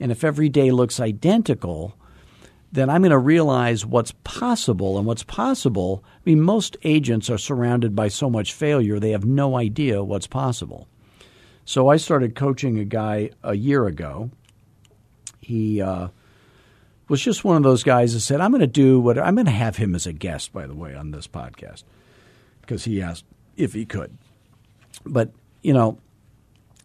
and 0.00 0.12
if 0.12 0.24
every 0.24 0.48
day 0.48 0.70
looks 0.70 1.00
identical, 1.00 1.96
then 2.70 2.90
I'm 2.90 3.02
going 3.02 3.10
to 3.10 3.18
realize 3.18 3.86
what's 3.86 4.12
possible. 4.24 4.98
And 4.98 5.06
what's 5.06 5.22
possible, 5.22 6.04
I 6.14 6.20
mean, 6.24 6.40
most 6.40 6.76
agents 6.82 7.30
are 7.30 7.38
surrounded 7.38 7.96
by 7.96 8.08
so 8.08 8.28
much 8.28 8.52
failure, 8.52 8.98
they 8.98 9.10
have 9.12 9.24
no 9.24 9.56
idea 9.56 10.02
what's 10.02 10.26
possible. 10.26 10.88
So 11.64 11.88
I 11.88 11.96
started 11.98 12.34
coaching 12.34 12.78
a 12.78 12.84
guy 12.84 13.30
a 13.42 13.54
year 13.54 13.86
ago. 13.86 14.30
He 15.40 15.82
uh, 15.82 16.08
was 17.08 17.20
just 17.22 17.44
one 17.44 17.56
of 17.56 17.62
those 17.62 17.82
guys 17.82 18.14
that 18.14 18.20
said, 18.20 18.40
I'm 18.40 18.50
going 18.50 18.60
to 18.60 18.66
do 18.66 19.00
what 19.00 19.18
I'm 19.18 19.34
going 19.34 19.46
to 19.46 19.52
have 19.52 19.76
him 19.76 19.94
as 19.94 20.06
a 20.06 20.12
guest, 20.12 20.52
by 20.52 20.66
the 20.66 20.74
way, 20.74 20.94
on 20.94 21.10
this 21.10 21.26
podcast, 21.26 21.84
because 22.60 22.84
he 22.84 23.02
asked 23.02 23.24
if 23.56 23.72
he 23.72 23.84
could. 23.84 24.16
But 25.04 25.30
you 25.62 25.72
know, 25.72 25.98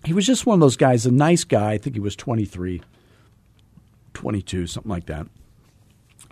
he 0.05 0.13
was 0.13 0.25
just 0.25 0.45
one 0.45 0.55
of 0.55 0.59
those 0.59 0.77
guys, 0.77 1.05
a 1.05 1.11
nice 1.11 1.43
guy. 1.43 1.71
I 1.71 1.77
think 1.77 1.95
he 1.95 1.99
was 1.99 2.15
23, 2.15 2.81
22, 4.13 4.67
something 4.67 4.89
like 4.89 5.05
that. 5.05 5.27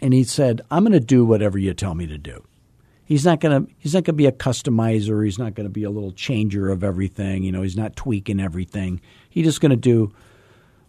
And 0.01 0.13
he 0.13 0.24
said, 0.24 0.62
I'm 0.72 0.84
going 0.84 0.93
to 0.93 1.00
do 1.00 1.24
whatever 1.24 1.58
you 1.58 1.74
tell 1.74 1.93
me 1.93 2.08
to 2.08 2.17
do. 2.17 2.43
He's 3.05 3.25
not 3.25 3.39
going 3.39 3.65
to 3.65 3.74
he's 3.77 3.93
not 3.93 4.05
going 4.05 4.13
to 4.15 4.24
be 4.24 4.25
a 4.25 4.31
customizer, 4.31 5.24
he's 5.24 5.38
not 5.38 5.53
going 5.53 5.65
to 5.65 5.72
be 5.72 5.84
a 5.84 5.89
little 5.89 6.13
changer 6.13 6.70
of 6.70 6.84
everything, 6.84 7.43
you 7.43 7.51
know, 7.51 7.62
he's 7.62 7.75
not 7.75 7.96
tweaking 7.96 8.39
everything. 8.39 9.01
He's 9.29 9.46
just 9.46 9.60
going 9.60 9.72
to 9.72 9.75
do 9.75 10.13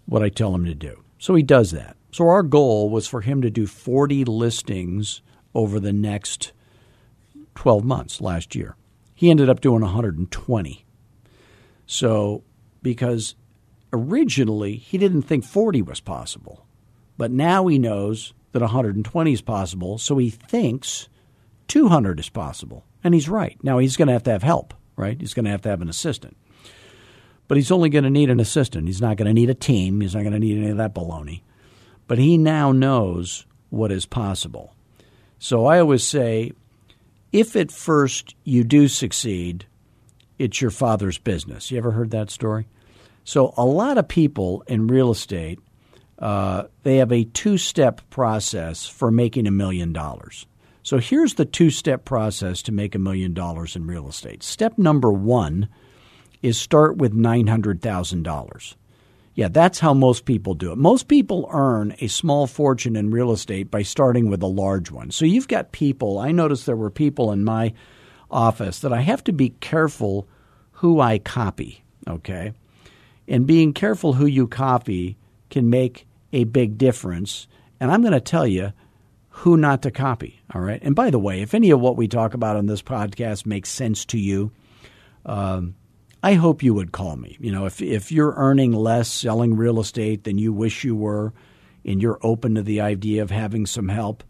what 0.06 0.22
I 0.22 0.28
tell 0.28 0.54
him 0.54 0.64
to 0.66 0.74
do. 0.74 1.02
So 1.18 1.34
he 1.34 1.42
does 1.42 1.72
that. 1.72 1.96
So 2.12 2.28
our 2.28 2.42
goal 2.42 2.90
was 2.90 3.08
for 3.08 3.22
him 3.22 3.42
to 3.42 3.50
do 3.50 3.66
40 3.66 4.24
listings 4.24 5.20
over 5.54 5.80
the 5.80 5.92
next 5.92 6.52
12 7.56 7.84
months 7.84 8.20
last 8.20 8.54
year. 8.54 8.76
He 9.14 9.30
ended 9.30 9.48
up 9.48 9.60
doing 9.60 9.82
120. 9.82 10.84
So 11.86 12.44
because 12.82 13.34
originally 13.92 14.76
he 14.76 14.98
didn't 14.98 15.22
think 15.22 15.44
40 15.44 15.82
was 15.82 16.00
possible. 16.00 16.66
But 17.16 17.30
now 17.30 17.66
he 17.66 17.78
knows 17.78 18.32
that 18.52 18.62
120 18.62 19.32
is 19.32 19.40
possible, 19.40 19.98
so 19.98 20.18
he 20.18 20.30
thinks 20.30 21.08
200 21.68 22.20
is 22.20 22.28
possible. 22.28 22.84
And 23.04 23.14
he's 23.14 23.28
right. 23.28 23.58
Now 23.62 23.78
he's 23.78 23.96
going 23.96 24.06
to 24.06 24.12
have 24.12 24.22
to 24.24 24.30
have 24.30 24.42
help, 24.42 24.74
right? 24.96 25.20
He's 25.20 25.34
going 25.34 25.44
to 25.46 25.50
have 25.50 25.62
to 25.62 25.68
have 25.68 25.82
an 25.82 25.88
assistant. 25.88 26.36
But 27.48 27.56
he's 27.56 27.70
only 27.70 27.88
going 27.88 28.04
to 28.04 28.10
need 28.10 28.30
an 28.30 28.40
assistant. 28.40 28.86
He's 28.86 29.00
not 29.00 29.16
going 29.16 29.26
to 29.26 29.34
need 29.34 29.50
a 29.50 29.54
team. 29.54 30.00
He's 30.00 30.14
not 30.14 30.22
going 30.22 30.32
to 30.32 30.38
need 30.38 30.58
any 30.58 30.70
of 30.70 30.76
that 30.76 30.94
baloney. 30.94 31.42
But 32.06 32.18
he 32.18 32.38
now 32.38 32.72
knows 32.72 33.46
what 33.70 33.90
is 33.90 34.06
possible. 34.06 34.74
So 35.38 35.66
I 35.66 35.80
always 35.80 36.06
say 36.06 36.52
if 37.32 37.56
at 37.56 37.72
first 37.72 38.34
you 38.44 38.62
do 38.64 38.86
succeed, 38.86 39.66
it's 40.38 40.60
your 40.60 40.70
father's 40.70 41.18
business. 41.18 41.70
You 41.70 41.78
ever 41.78 41.92
heard 41.92 42.10
that 42.10 42.30
story? 42.30 42.68
So 43.24 43.54
a 43.56 43.64
lot 43.64 43.98
of 43.98 44.08
people 44.08 44.62
in 44.66 44.86
real 44.86 45.10
estate, 45.10 45.58
uh, 46.22 46.68
they 46.84 46.96
have 46.98 47.12
a 47.12 47.24
two-step 47.24 48.00
process 48.08 48.86
for 48.86 49.10
making 49.10 49.46
a 49.46 49.50
million 49.50 49.92
dollars. 49.92 50.46
So 50.84 50.98
here's 50.98 51.34
the 51.34 51.44
two-step 51.44 52.04
process 52.04 52.62
to 52.62 52.72
make 52.72 52.94
a 52.94 52.98
million 52.98 53.34
dollars 53.34 53.76
in 53.76 53.86
real 53.86 54.08
estate. 54.08 54.42
Step 54.42 54.78
number 54.78 55.12
one 55.12 55.68
is 56.40 56.58
start 56.58 56.96
with 56.96 57.12
nine 57.12 57.48
hundred 57.48 57.82
thousand 57.82 58.22
dollars. 58.22 58.76
Yeah, 59.34 59.48
that's 59.48 59.80
how 59.80 59.94
most 59.94 60.24
people 60.24 60.54
do 60.54 60.72
it. 60.72 60.78
Most 60.78 61.08
people 61.08 61.48
earn 61.52 61.94
a 62.00 62.06
small 62.06 62.46
fortune 62.46 62.96
in 62.96 63.10
real 63.10 63.32
estate 63.32 63.70
by 63.70 63.82
starting 63.82 64.28
with 64.28 64.42
a 64.42 64.46
large 64.46 64.90
one. 64.90 65.10
So 65.10 65.24
you've 65.24 65.48
got 65.48 65.72
people, 65.72 66.18
I 66.18 66.32
noticed 66.32 66.66
there 66.66 66.76
were 66.76 66.90
people 66.90 67.32
in 67.32 67.42
my 67.42 67.72
office 68.30 68.80
that 68.80 68.92
I 68.92 69.00
have 69.00 69.24
to 69.24 69.32
be 69.32 69.50
careful 69.60 70.28
who 70.72 71.00
I 71.00 71.18
copy, 71.18 71.82
okay? 72.06 72.52
And 73.26 73.46
being 73.46 73.72
careful 73.72 74.12
who 74.12 74.26
you 74.26 74.46
copy 74.46 75.16
can 75.48 75.70
make 75.70 76.06
a 76.32 76.44
big 76.44 76.78
difference. 76.78 77.46
And 77.80 77.90
I'm 77.90 78.00
going 78.00 78.12
to 78.12 78.20
tell 78.20 78.46
you 78.46 78.72
who 79.28 79.56
not 79.56 79.82
to 79.82 79.90
copy, 79.90 80.40
all 80.54 80.60
right? 80.60 80.80
And 80.82 80.94
by 80.94 81.10
the 81.10 81.18
way, 81.18 81.40
if 81.40 81.54
any 81.54 81.70
of 81.70 81.80
what 81.80 81.96
we 81.96 82.06
talk 82.06 82.34
about 82.34 82.56
on 82.56 82.66
this 82.66 82.82
podcast 82.82 83.46
makes 83.46 83.70
sense 83.70 84.04
to 84.06 84.18
you, 84.18 84.52
um, 85.24 85.74
I 86.22 86.34
hope 86.34 86.62
you 86.62 86.74
would 86.74 86.92
call 86.92 87.16
me. 87.16 87.36
You 87.40 87.50
know, 87.50 87.66
if 87.66 87.82
if 87.82 88.12
you're 88.12 88.34
earning 88.36 88.72
less 88.72 89.08
selling 89.08 89.56
real 89.56 89.80
estate 89.80 90.24
than 90.24 90.38
you 90.38 90.52
wish 90.52 90.84
you 90.84 90.94
were, 90.94 91.32
and 91.84 92.00
you're 92.00 92.20
open 92.22 92.54
to 92.54 92.62
the 92.62 92.80
idea 92.80 93.22
of 93.22 93.30
having 93.30 93.66
some 93.66 93.88
help, 93.88 94.22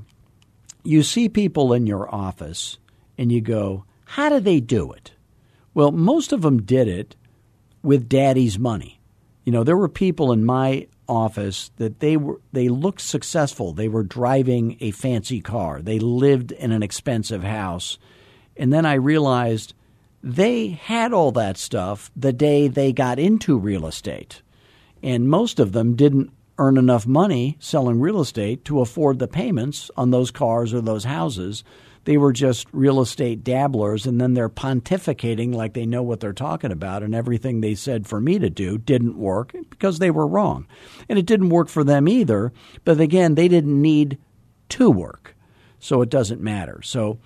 you 0.83 1.03
see 1.03 1.29
people 1.29 1.73
in 1.73 1.87
your 1.87 2.13
office 2.15 2.79
and 3.17 3.31
you 3.31 3.41
go, 3.41 3.85
how 4.05 4.29
do 4.29 4.41
they 4.41 4.61
do 4.61 4.93
it? 4.93 5.13
Well, 5.73 5.93
most 5.93 6.33
of 6.33 6.43
them 6.43 6.63
did 6.63 6.89
it 6.89 7.17
with 7.83 8.09
daddy's 8.09 8.59
money. 8.59 9.01
You 9.45 9.53
know, 9.53 9.65
there 9.65 9.77
were 9.77 9.89
people 9.89 10.33
in 10.33 10.45
my 10.45 10.89
office 11.09 11.71
that 11.77 12.01
they 12.01 12.17
were 12.17 12.41
they 12.53 12.69
looked 12.69 13.01
successful. 13.01 13.73
They 13.73 13.89
were 13.89 14.03
driving 14.03 14.77
a 14.81 14.91
fancy 14.91 15.41
car. 15.41 15.83
They 15.83 15.99
lived 15.99 16.53
in 16.53 16.73
an 16.73 16.83
expensive 16.83 17.43
house. 17.43 17.99
And 18.57 18.73
then 18.73 18.87
I 18.87 18.95
realized 18.95 19.75
they 20.23 20.69
had 20.69 21.13
all 21.13 21.33
that 21.33 21.59
stuff 21.59 22.11
the 22.17 22.33
day 22.33 22.69
they 22.69 22.93
got 22.93 23.19
into 23.19 23.59
real 23.59 23.87
estate. 23.87 24.43
And 25.03 25.29
most 25.29 25.61
of 25.61 25.73
them 25.73 25.97
didn't 25.97 26.31
earn 26.59 26.79
enough 26.79 27.07
money 27.07 27.57
selling 27.59 28.01
real 28.01 28.21
estate 28.21 28.65
to 28.65 28.81
afford 28.81 29.19
the 29.19 29.29
payments 29.29 29.91
on 29.97 30.11
those 30.11 30.31
cars 30.31 30.73
or 30.73 30.81
those 30.81 31.05
houses. 31.05 31.65
They 32.05 32.19
were 32.19 32.33
just 32.33 32.67
real 32.73 33.01
estate 33.01 33.43
dabblers, 33.43 34.07
and 34.07 34.21
then 34.21 34.35
they're 34.35 34.51
pontificating 34.51 35.55
like 35.55 35.73
they 35.73 35.87
know 35.87 36.03
what 36.03 36.21
they're 36.21 36.33
talking 36.33 36.71
about, 36.71 37.03
and 37.03 37.15
everything 37.15 37.61
they 37.61 37.75
said 37.75 38.07
for 38.07 38.21
me 38.21 38.39
to 38.39 38.51
do 38.51 38.79
didn't 38.79 39.17
work 39.17 39.53
because 39.71 39.99
they 39.99 40.11
were 40.11 40.27
wrong. 40.27 40.67
And 41.09 41.19
it 41.19 41.27
didn't 41.27 41.49
work 41.49 41.69
for 41.69 41.83
them 41.83 42.07
either, 42.07 42.53
but 42.85 43.01
again, 43.01 43.35
they 43.35 43.49
didn't 43.49 43.81
need 43.81 44.19
to 44.71 44.91
work, 44.91 45.35
so 45.79 46.03
it 46.03 46.11
doesn't 46.11 46.41
matter. 46.41 46.83
So 46.83 47.19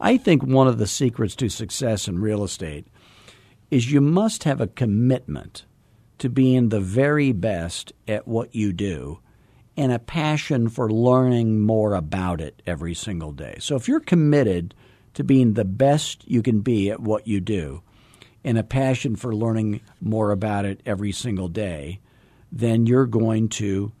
I 0.00 0.18
think 0.18 0.42
one 0.42 0.68
of 0.68 0.78
the 0.78 0.86
secrets 0.86 1.34
to 1.36 1.48
success 1.48 2.06
in 2.06 2.20
real 2.20 2.44
estate 2.44 2.86
is 3.70 3.90
you 3.90 4.00
must 4.00 4.44
have 4.44 4.60
a 4.60 4.66
commitment 4.66 5.64
to 6.18 6.28
being 6.28 6.68
the 6.68 6.80
very 6.80 7.32
best 7.32 7.92
at 8.06 8.28
what 8.28 8.54
you 8.54 8.72
do 8.72 9.20
and 9.76 9.92
a 9.92 9.98
passion 9.98 10.68
for 10.68 10.90
learning 10.90 11.60
more 11.60 11.94
about 11.94 12.40
it 12.40 12.62
every 12.66 12.94
single 12.94 13.32
day. 13.32 13.56
So 13.60 13.76
if 13.76 13.88
you're 13.88 14.00
committed 14.00 14.74
to 15.14 15.24
being 15.24 15.54
the 15.54 15.64
best 15.64 16.26
you 16.28 16.42
can 16.42 16.60
be 16.60 16.90
at 16.90 17.00
what 17.00 17.26
you 17.26 17.40
do 17.40 17.82
and 18.44 18.56
a 18.56 18.62
passion 18.62 19.16
for 19.16 19.34
learning 19.34 19.80
more 20.00 20.30
about 20.30 20.64
it 20.64 20.80
every 20.86 21.12
single 21.12 21.48
day, 21.48 22.00
then 22.52 22.86
you're 22.86 23.06
going 23.06 23.48
to 23.48 23.92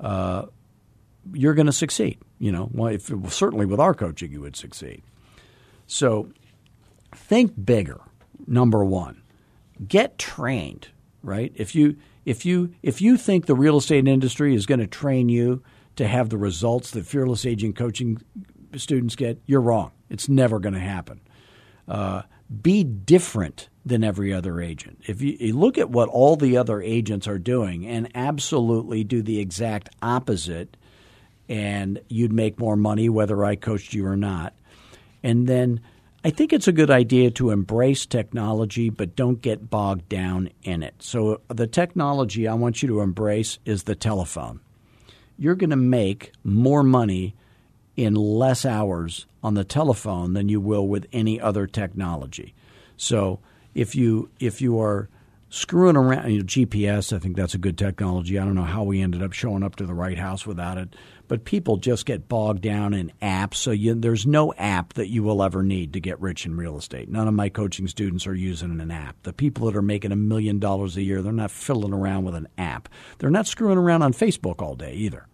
uh, 0.00 0.46
you're 1.32 1.54
going 1.54 1.66
to 1.66 1.72
succeed. 1.72 2.18
You 2.38 2.50
know, 2.50 2.68
well, 2.72 2.92
if, 2.92 3.10
certainly 3.28 3.64
with 3.64 3.78
our 3.78 3.94
coaching, 3.94 4.32
you 4.32 4.40
would 4.40 4.56
succeed. 4.56 5.02
So 5.86 6.30
think 7.14 7.52
bigger. 7.64 8.00
Number 8.46 8.84
one, 8.84 9.22
get 9.86 10.18
trained. 10.18 10.88
Right? 11.22 11.52
If 11.54 11.76
you 11.76 11.96
if 12.24 12.46
you 12.46 12.74
if 12.82 13.00
you 13.00 13.16
think 13.16 13.46
the 13.46 13.54
real 13.54 13.78
estate 13.78 14.06
industry 14.06 14.54
is 14.54 14.66
going 14.66 14.80
to 14.80 14.86
train 14.86 15.28
you 15.28 15.62
to 15.96 16.06
have 16.06 16.30
the 16.30 16.38
results 16.38 16.90
that 16.92 17.06
fearless 17.06 17.44
agent 17.44 17.76
coaching 17.76 18.20
students 18.76 19.16
get, 19.16 19.40
you're 19.46 19.60
wrong. 19.60 19.92
It's 20.08 20.28
never 20.28 20.58
going 20.58 20.74
to 20.74 20.80
happen. 20.80 21.20
Uh, 21.86 22.22
be 22.62 22.84
different 22.84 23.68
than 23.84 24.04
every 24.04 24.32
other 24.32 24.60
agent. 24.60 25.00
If 25.06 25.20
you, 25.20 25.36
you, 25.38 25.56
look 25.56 25.76
at 25.78 25.90
what 25.90 26.08
all 26.08 26.36
the 26.36 26.56
other 26.56 26.80
agents 26.80 27.26
are 27.26 27.38
doing 27.38 27.86
and 27.86 28.08
absolutely 28.14 29.04
do 29.04 29.22
the 29.22 29.40
exact 29.40 29.90
opposite, 30.00 30.76
and 31.48 32.00
you'd 32.08 32.32
make 32.32 32.58
more 32.58 32.76
money 32.76 33.08
whether 33.08 33.44
I 33.44 33.56
coached 33.56 33.94
you 33.94 34.06
or 34.06 34.16
not. 34.16 34.54
And 35.22 35.46
then 35.46 35.80
I 36.24 36.30
think 36.30 36.52
it's 36.52 36.68
a 36.68 36.72
good 36.72 36.90
idea 36.90 37.32
to 37.32 37.50
embrace 37.50 38.06
technology, 38.06 38.90
but 38.90 39.16
don't 39.16 39.42
get 39.42 39.68
bogged 39.68 40.08
down 40.08 40.50
in 40.62 40.84
it. 40.84 40.94
So, 41.00 41.40
uh, 41.50 41.54
the 41.54 41.66
technology 41.66 42.46
I 42.46 42.54
want 42.54 42.80
you 42.80 42.88
to 42.88 43.00
embrace 43.00 43.58
is 43.64 43.82
the 43.82 43.96
telephone. 43.96 44.60
You're 45.36 45.56
going 45.56 45.70
to 45.70 45.76
make 45.76 46.32
more 46.44 46.84
money 46.84 47.34
in 47.96 48.14
less 48.14 48.64
hours 48.64 49.26
on 49.42 49.54
the 49.54 49.64
telephone 49.64 50.34
than 50.34 50.48
you 50.48 50.60
will 50.60 50.86
with 50.86 51.08
any 51.12 51.40
other 51.40 51.66
technology. 51.66 52.54
So, 52.96 53.40
if 53.74 53.96
you 53.96 54.30
if 54.38 54.60
you 54.62 54.80
are 54.80 55.08
screwing 55.48 55.96
around 55.96 56.30
you 56.30 56.38
know, 56.38 56.44
GPS, 56.44 57.12
I 57.12 57.18
think 57.18 57.36
that's 57.36 57.54
a 57.54 57.58
good 57.58 57.76
technology. 57.76 58.38
I 58.38 58.44
don't 58.44 58.54
know 58.54 58.62
how 58.62 58.84
we 58.84 59.00
ended 59.00 59.24
up 59.24 59.32
showing 59.32 59.64
up 59.64 59.74
to 59.76 59.86
the 59.86 59.94
right 59.94 60.18
house 60.18 60.46
without 60.46 60.78
it, 60.78 60.94
but 61.28 61.44
people 61.44 61.76
just 61.76 62.06
get 62.06 62.28
bogged 62.28 62.62
down 62.62 62.94
in 62.94 63.12
apps. 63.22 63.54
So 63.54 63.70
you, 63.70 63.94
there's 63.94 64.26
no 64.26 64.52
app 64.54 64.94
that 64.94 65.08
you 65.08 65.22
will 65.22 65.42
ever 65.42 65.62
need 65.62 65.92
to 65.92 66.00
get 66.00 66.20
rich 66.20 66.44
in 66.46 66.56
real 66.56 66.76
estate. 66.76 67.08
None 67.08 67.28
of 67.28 67.34
my 67.34 67.48
coaching 67.48 67.88
students 67.88 68.26
are 68.26 68.34
using 68.34 68.80
an 68.80 68.90
app. 68.90 69.22
The 69.22 69.32
people 69.32 69.66
that 69.66 69.76
are 69.76 69.82
making 69.82 70.12
a 70.12 70.16
million 70.16 70.58
dollars 70.58 70.96
a 70.96 71.02
year, 71.02 71.22
they're 71.22 71.32
not 71.32 71.50
fiddling 71.50 71.92
around 71.92 72.24
with 72.24 72.34
an 72.34 72.48
app. 72.58 72.88
They're 73.18 73.30
not 73.30 73.46
screwing 73.46 73.78
around 73.78 74.02
on 74.02 74.12
Facebook 74.12 74.60
all 74.60 74.74
day 74.74 74.92
either. 74.94 75.26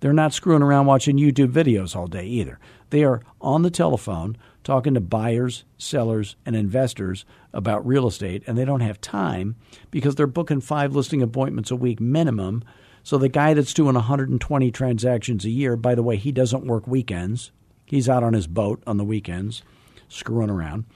They're 0.00 0.12
not 0.12 0.34
screwing 0.34 0.62
around 0.62 0.86
watching 0.86 1.16
YouTube 1.16 1.52
videos 1.52 1.96
all 1.96 2.06
day 2.06 2.26
either. 2.26 2.58
They 2.90 3.04
are 3.04 3.22
on 3.40 3.62
the 3.62 3.70
telephone 3.70 4.36
talking 4.62 4.94
to 4.94 5.00
buyers, 5.00 5.64
sellers, 5.78 6.36
and 6.44 6.56
investors 6.56 7.24
about 7.52 7.86
real 7.86 8.06
estate, 8.06 8.42
and 8.46 8.58
they 8.58 8.64
don't 8.64 8.80
have 8.80 9.00
time 9.00 9.56
because 9.90 10.14
they're 10.14 10.26
booking 10.26 10.60
five 10.60 10.94
listing 10.94 11.22
appointments 11.22 11.70
a 11.70 11.76
week 11.76 12.00
minimum. 12.00 12.64
So 13.06 13.18
the 13.18 13.28
guy 13.28 13.54
that's 13.54 13.72
doing 13.72 13.94
120 13.94 14.72
transactions 14.72 15.44
a 15.44 15.48
year, 15.48 15.76
by 15.76 15.94
the 15.94 16.02
way, 16.02 16.16
he 16.16 16.32
doesn't 16.32 16.66
work 16.66 16.88
weekends. 16.88 17.52
He's 17.84 18.08
out 18.08 18.24
on 18.24 18.32
his 18.32 18.48
boat 18.48 18.82
on 18.84 18.96
the 18.96 19.04
weekends, 19.04 19.62
screwing 20.08 20.50
around 20.50 20.86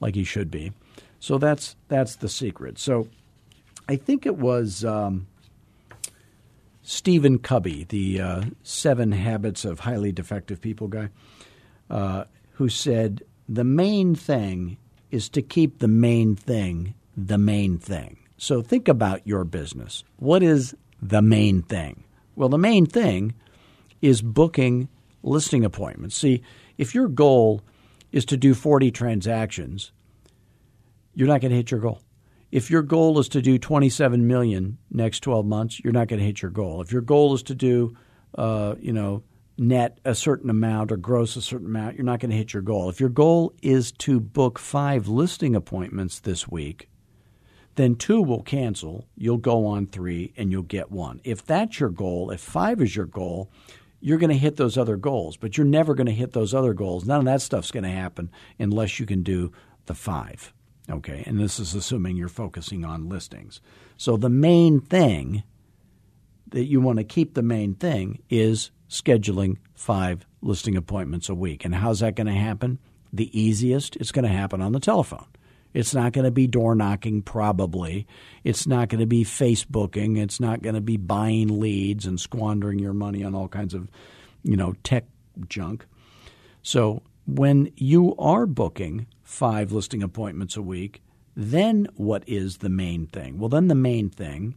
like 0.00 0.14
he 0.14 0.24
should 0.24 0.50
be. 0.50 0.72
So 1.18 1.36
that's 1.36 1.76
that's 1.88 2.16
the 2.16 2.30
secret. 2.30 2.78
So 2.78 3.08
I 3.90 3.96
think 3.96 4.24
it 4.24 4.38
was 4.38 4.86
um, 4.86 5.26
Stephen 6.80 7.38
Covey, 7.38 7.84
the 7.84 8.22
uh, 8.22 8.44
Seven 8.62 9.12
Habits 9.12 9.66
of 9.66 9.80
Highly 9.80 10.12
Defective 10.12 10.62
People 10.62 10.88
guy. 10.88 11.10
Uh, 11.90 12.24
who 12.52 12.70
said 12.70 13.22
the 13.46 13.64
main 13.64 14.14
thing 14.14 14.78
is 15.10 15.28
to 15.28 15.42
keep 15.42 15.80
the 15.80 15.88
main 15.88 16.36
thing 16.36 16.94
the 17.14 17.36
main 17.36 17.76
thing. 17.76 18.16
So 18.38 18.62
think 18.62 18.88
about 18.88 19.26
your 19.26 19.44
business. 19.44 20.04
What 20.16 20.42
is 20.42 20.74
the 21.00 21.22
main 21.22 21.62
thing? 21.62 22.04
Well, 22.36 22.48
the 22.48 22.58
main 22.58 22.86
thing 22.86 23.34
is 24.00 24.22
booking 24.22 24.88
listing 25.22 25.64
appointments. 25.64 26.16
See, 26.16 26.42
if 26.78 26.94
your 26.94 27.08
goal 27.08 27.62
is 28.12 28.24
to 28.26 28.36
do 28.36 28.54
40 28.54 28.90
transactions, 28.90 29.92
you're 31.14 31.28
not 31.28 31.40
going 31.40 31.50
to 31.50 31.56
hit 31.56 31.70
your 31.70 31.80
goal. 31.80 32.00
If 32.50 32.70
your 32.70 32.82
goal 32.82 33.18
is 33.18 33.28
to 33.30 33.42
do 33.42 33.58
27 33.58 34.26
million 34.26 34.78
next 34.90 35.20
12 35.20 35.46
months, 35.46 35.80
you're 35.80 35.92
not 35.92 36.08
going 36.08 36.18
to 36.18 36.26
hit 36.26 36.42
your 36.42 36.50
goal. 36.50 36.80
If 36.80 36.92
your 36.92 37.02
goal 37.02 37.34
is 37.34 37.42
to 37.44 37.54
do, 37.54 37.96
uh, 38.36 38.74
you 38.80 38.92
know, 38.92 39.22
net 39.56 39.98
a 40.04 40.14
certain 40.14 40.50
amount 40.50 40.90
or 40.90 40.96
gross 40.96 41.36
a 41.36 41.42
certain 41.42 41.66
amount, 41.66 41.96
you're 41.96 42.04
not 42.04 42.18
going 42.18 42.30
to 42.30 42.36
hit 42.36 42.52
your 42.52 42.62
goal. 42.62 42.88
If 42.88 42.98
your 42.98 43.10
goal 43.10 43.52
is 43.62 43.92
to 43.92 44.18
book 44.18 44.58
five 44.58 45.06
listing 45.06 45.54
appointments 45.54 46.18
this 46.18 46.48
week, 46.48 46.88
then 47.80 47.96
two 47.96 48.22
will 48.22 48.42
cancel. 48.42 49.06
You'll 49.16 49.38
go 49.38 49.66
on 49.66 49.86
three 49.86 50.32
and 50.36 50.52
you'll 50.52 50.62
get 50.62 50.90
one. 50.90 51.20
If 51.24 51.44
that's 51.44 51.80
your 51.80 51.90
goal, 51.90 52.30
if 52.30 52.40
five 52.40 52.80
is 52.80 52.94
your 52.94 53.06
goal, 53.06 53.50
you're 54.00 54.18
going 54.18 54.30
to 54.30 54.38
hit 54.38 54.56
those 54.56 54.78
other 54.78 54.96
goals, 54.96 55.36
but 55.36 55.56
you're 55.56 55.66
never 55.66 55.94
going 55.94 56.06
to 56.06 56.12
hit 56.12 56.32
those 56.32 56.54
other 56.54 56.74
goals. 56.74 57.04
None 57.04 57.20
of 57.20 57.24
that 57.26 57.42
stuff's 57.42 57.70
going 57.70 57.84
to 57.84 57.90
happen 57.90 58.30
unless 58.58 58.98
you 58.98 59.06
can 59.06 59.22
do 59.22 59.52
the 59.86 59.94
five. 59.94 60.52
Okay, 60.88 61.22
and 61.26 61.38
this 61.38 61.60
is 61.60 61.74
assuming 61.74 62.16
you're 62.16 62.28
focusing 62.28 62.84
on 62.84 63.08
listings. 63.08 63.60
So 63.96 64.16
the 64.16 64.30
main 64.30 64.80
thing 64.80 65.44
that 66.48 66.64
you 66.64 66.80
want 66.80 66.98
to 66.98 67.04
keep 67.04 67.34
the 67.34 67.42
main 67.42 67.74
thing 67.74 68.22
is 68.28 68.70
scheduling 68.88 69.58
five 69.74 70.26
listing 70.42 70.76
appointments 70.76 71.28
a 71.28 71.34
week. 71.34 71.64
And 71.64 71.74
how's 71.74 72.00
that 72.00 72.16
going 72.16 72.26
to 72.26 72.32
happen? 72.32 72.78
The 73.12 73.38
easiest, 73.38 73.96
it's 73.96 74.12
going 74.12 74.24
to 74.24 74.28
happen 74.30 74.60
on 74.60 74.72
the 74.72 74.80
telephone. 74.80 75.26
It's 75.72 75.94
not 75.94 76.12
going 76.12 76.24
to 76.24 76.30
be 76.30 76.46
door 76.46 76.74
knocking, 76.74 77.22
probably. 77.22 78.06
It's 78.42 78.66
not 78.66 78.88
going 78.88 79.00
to 79.00 79.06
be 79.06 79.24
Facebooking. 79.24 80.18
It's 80.18 80.40
not 80.40 80.62
going 80.62 80.74
to 80.74 80.80
be 80.80 80.96
buying 80.96 81.60
leads 81.60 82.06
and 82.06 82.20
squandering 82.20 82.78
your 82.78 82.92
money 82.92 83.22
on 83.22 83.34
all 83.34 83.48
kinds 83.48 83.74
of, 83.74 83.88
you 84.42 84.56
know, 84.56 84.74
tech 84.82 85.04
junk. 85.48 85.86
So 86.62 87.02
when 87.26 87.72
you 87.76 88.16
are 88.16 88.46
booking 88.46 89.06
five 89.22 89.70
listing 89.72 90.02
appointments 90.02 90.56
a 90.56 90.62
week, 90.62 91.02
then 91.36 91.86
what 91.94 92.24
is 92.26 92.58
the 92.58 92.68
main 92.68 93.06
thing? 93.06 93.38
Well, 93.38 93.48
then 93.48 93.68
the 93.68 93.74
main 93.74 94.10
thing 94.10 94.56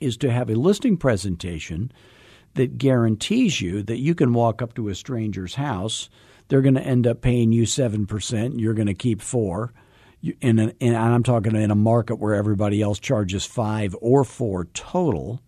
is 0.00 0.16
to 0.18 0.32
have 0.32 0.50
a 0.50 0.54
listing 0.54 0.96
presentation 0.96 1.92
that 2.54 2.78
guarantees 2.78 3.60
you 3.60 3.82
that 3.84 3.98
you 3.98 4.14
can 4.14 4.32
walk 4.32 4.60
up 4.60 4.74
to 4.74 4.88
a 4.88 4.94
stranger's 4.94 5.54
house. 5.54 6.08
They're 6.48 6.62
going 6.62 6.74
to 6.74 6.82
end 6.82 7.06
up 7.06 7.20
paying 7.20 7.52
you 7.52 7.62
7%. 7.62 8.60
You're 8.60 8.74
going 8.74 8.86
to 8.86 8.94
keep 8.94 9.22
4 9.22 9.72
in, 10.40 10.58
an, 10.58 10.72
in 10.80 10.94
I'm 10.94 11.22
talking 11.22 11.54
in 11.54 11.70
a 11.70 11.76
market 11.76 12.16
where 12.16 12.34
everybody 12.34 12.80
else 12.80 12.98
charges 12.98 13.44
5 13.44 13.96
or 14.00 14.24
4 14.24 14.66
total. 14.66 15.40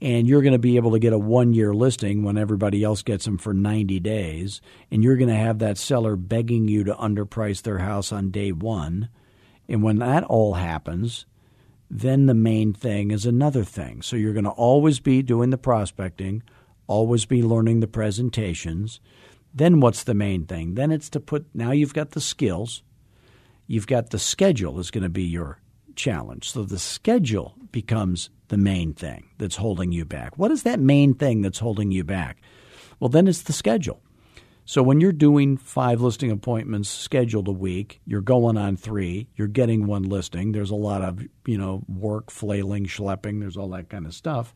And 0.00 0.28
you're 0.28 0.42
going 0.42 0.52
to 0.52 0.58
be 0.58 0.76
able 0.76 0.92
to 0.92 0.98
get 0.98 1.14
a 1.14 1.18
one 1.18 1.54
year 1.54 1.72
listing 1.72 2.22
when 2.22 2.36
everybody 2.36 2.84
else 2.84 3.02
gets 3.02 3.24
them 3.24 3.38
for 3.38 3.54
90 3.54 3.98
days. 4.00 4.60
And 4.90 5.02
you're 5.02 5.16
going 5.16 5.30
to 5.30 5.34
have 5.34 5.58
that 5.60 5.78
seller 5.78 6.16
begging 6.16 6.68
you 6.68 6.84
to 6.84 6.94
underprice 6.94 7.62
their 7.62 7.78
house 7.78 8.12
on 8.12 8.30
day 8.30 8.52
one. 8.52 9.08
And 9.68 9.82
when 9.82 9.98
that 9.98 10.24
all 10.24 10.54
happens, 10.54 11.24
then 11.90 12.26
the 12.26 12.34
main 12.34 12.72
thing 12.72 13.10
is 13.10 13.24
another 13.24 13.64
thing. 13.64 14.02
So 14.02 14.16
you're 14.16 14.32
going 14.32 14.44
to 14.44 14.50
always 14.50 15.00
be 15.00 15.22
doing 15.22 15.50
the 15.50 15.58
prospecting, 15.58 16.42
always 16.86 17.24
be 17.24 17.42
learning 17.42 17.80
the 17.80 17.86
presentations. 17.86 19.00
Then 19.54 19.80
what's 19.80 20.04
the 20.04 20.14
main 20.14 20.44
thing? 20.44 20.74
Then 20.74 20.90
it's 20.90 21.08
to 21.10 21.20
put, 21.20 21.46
now 21.54 21.70
you've 21.70 21.94
got 21.94 22.10
the 22.10 22.20
skills, 22.20 22.82
you've 23.66 23.86
got 23.86 24.10
the 24.10 24.18
schedule 24.18 24.78
is 24.78 24.90
going 24.90 25.02
to 25.02 25.08
be 25.08 25.24
your 25.24 25.60
challenge. 25.94 26.50
So 26.50 26.64
the 26.64 26.78
schedule 26.78 27.54
becomes 27.72 28.30
the 28.48 28.58
main 28.58 28.92
thing 28.92 29.28
that's 29.38 29.56
holding 29.56 29.92
you 29.92 30.04
back. 30.04 30.38
What 30.38 30.50
is 30.50 30.62
that 30.62 30.78
main 30.78 31.14
thing 31.14 31.42
that's 31.42 31.58
holding 31.58 31.90
you 31.90 32.04
back? 32.04 32.38
Well, 33.00 33.08
then 33.08 33.26
it's 33.26 33.42
the 33.42 33.52
schedule. 33.52 34.00
So 34.68 34.82
when 34.82 35.00
you're 35.00 35.12
doing 35.12 35.56
five 35.56 36.00
listing 36.00 36.32
appointments 36.32 36.88
scheduled 36.88 37.46
a 37.46 37.52
week, 37.52 38.00
you're 38.04 38.20
going 38.20 38.56
on 38.56 38.76
three, 38.76 39.28
you're 39.36 39.46
getting 39.46 39.86
one 39.86 40.02
listing. 40.02 40.50
There's 40.50 40.70
a 40.72 40.76
lot 40.76 41.02
of, 41.02 41.22
you 41.46 41.56
know, 41.56 41.84
work, 41.88 42.32
flailing, 42.32 42.86
schlepping, 42.86 43.38
there's 43.38 43.56
all 43.56 43.68
that 43.70 43.88
kind 43.88 44.06
of 44.06 44.14
stuff. 44.14 44.52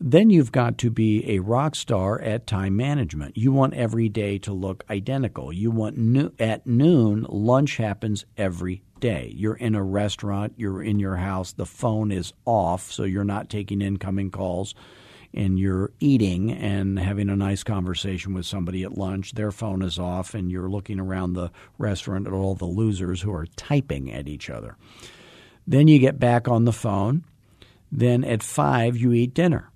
Then 0.00 0.30
you've 0.30 0.52
got 0.52 0.78
to 0.78 0.90
be 0.90 1.28
a 1.28 1.40
rock 1.40 1.74
star 1.74 2.20
at 2.20 2.46
time 2.46 2.76
management. 2.76 3.36
You 3.36 3.50
want 3.50 3.74
every 3.74 4.08
day 4.08 4.38
to 4.38 4.52
look 4.52 4.84
identical. 4.88 5.52
You 5.52 5.72
want 5.72 5.98
no- 5.98 6.30
at 6.38 6.66
noon, 6.66 7.26
lunch 7.28 7.78
happens 7.78 8.24
every 8.36 8.82
day. 9.00 9.32
You're 9.34 9.56
in 9.56 9.74
a 9.74 9.82
restaurant, 9.82 10.54
you're 10.56 10.82
in 10.82 11.00
your 11.00 11.16
house, 11.16 11.52
the 11.52 11.66
phone 11.66 12.12
is 12.12 12.32
off, 12.44 12.92
so 12.92 13.02
you're 13.02 13.24
not 13.24 13.48
taking 13.48 13.82
incoming 13.82 14.30
calls 14.30 14.74
and 15.34 15.58
you're 15.58 15.92
eating 16.00 16.50
and 16.50 16.98
having 16.98 17.28
a 17.28 17.36
nice 17.36 17.62
conversation 17.62 18.32
with 18.32 18.46
somebody 18.46 18.82
at 18.82 18.96
lunch, 18.96 19.32
their 19.32 19.50
phone 19.50 19.82
is 19.82 19.98
off, 19.98 20.34
and 20.34 20.50
you're 20.50 20.70
looking 20.70 20.98
around 20.98 21.34
the 21.34 21.50
restaurant 21.76 22.26
at 22.26 22.32
all 22.32 22.54
the 22.54 22.64
losers 22.64 23.22
who 23.22 23.32
are 23.32 23.46
typing 23.56 24.10
at 24.10 24.26
each 24.26 24.48
other. 24.48 24.76
Then 25.66 25.86
you 25.86 25.98
get 25.98 26.18
back 26.18 26.48
on 26.48 26.64
the 26.64 26.72
phone. 26.72 27.24
Then 27.92 28.24
at 28.24 28.42
5 28.42 28.96
you 28.96 29.12
eat 29.12 29.34
dinner. 29.34 29.70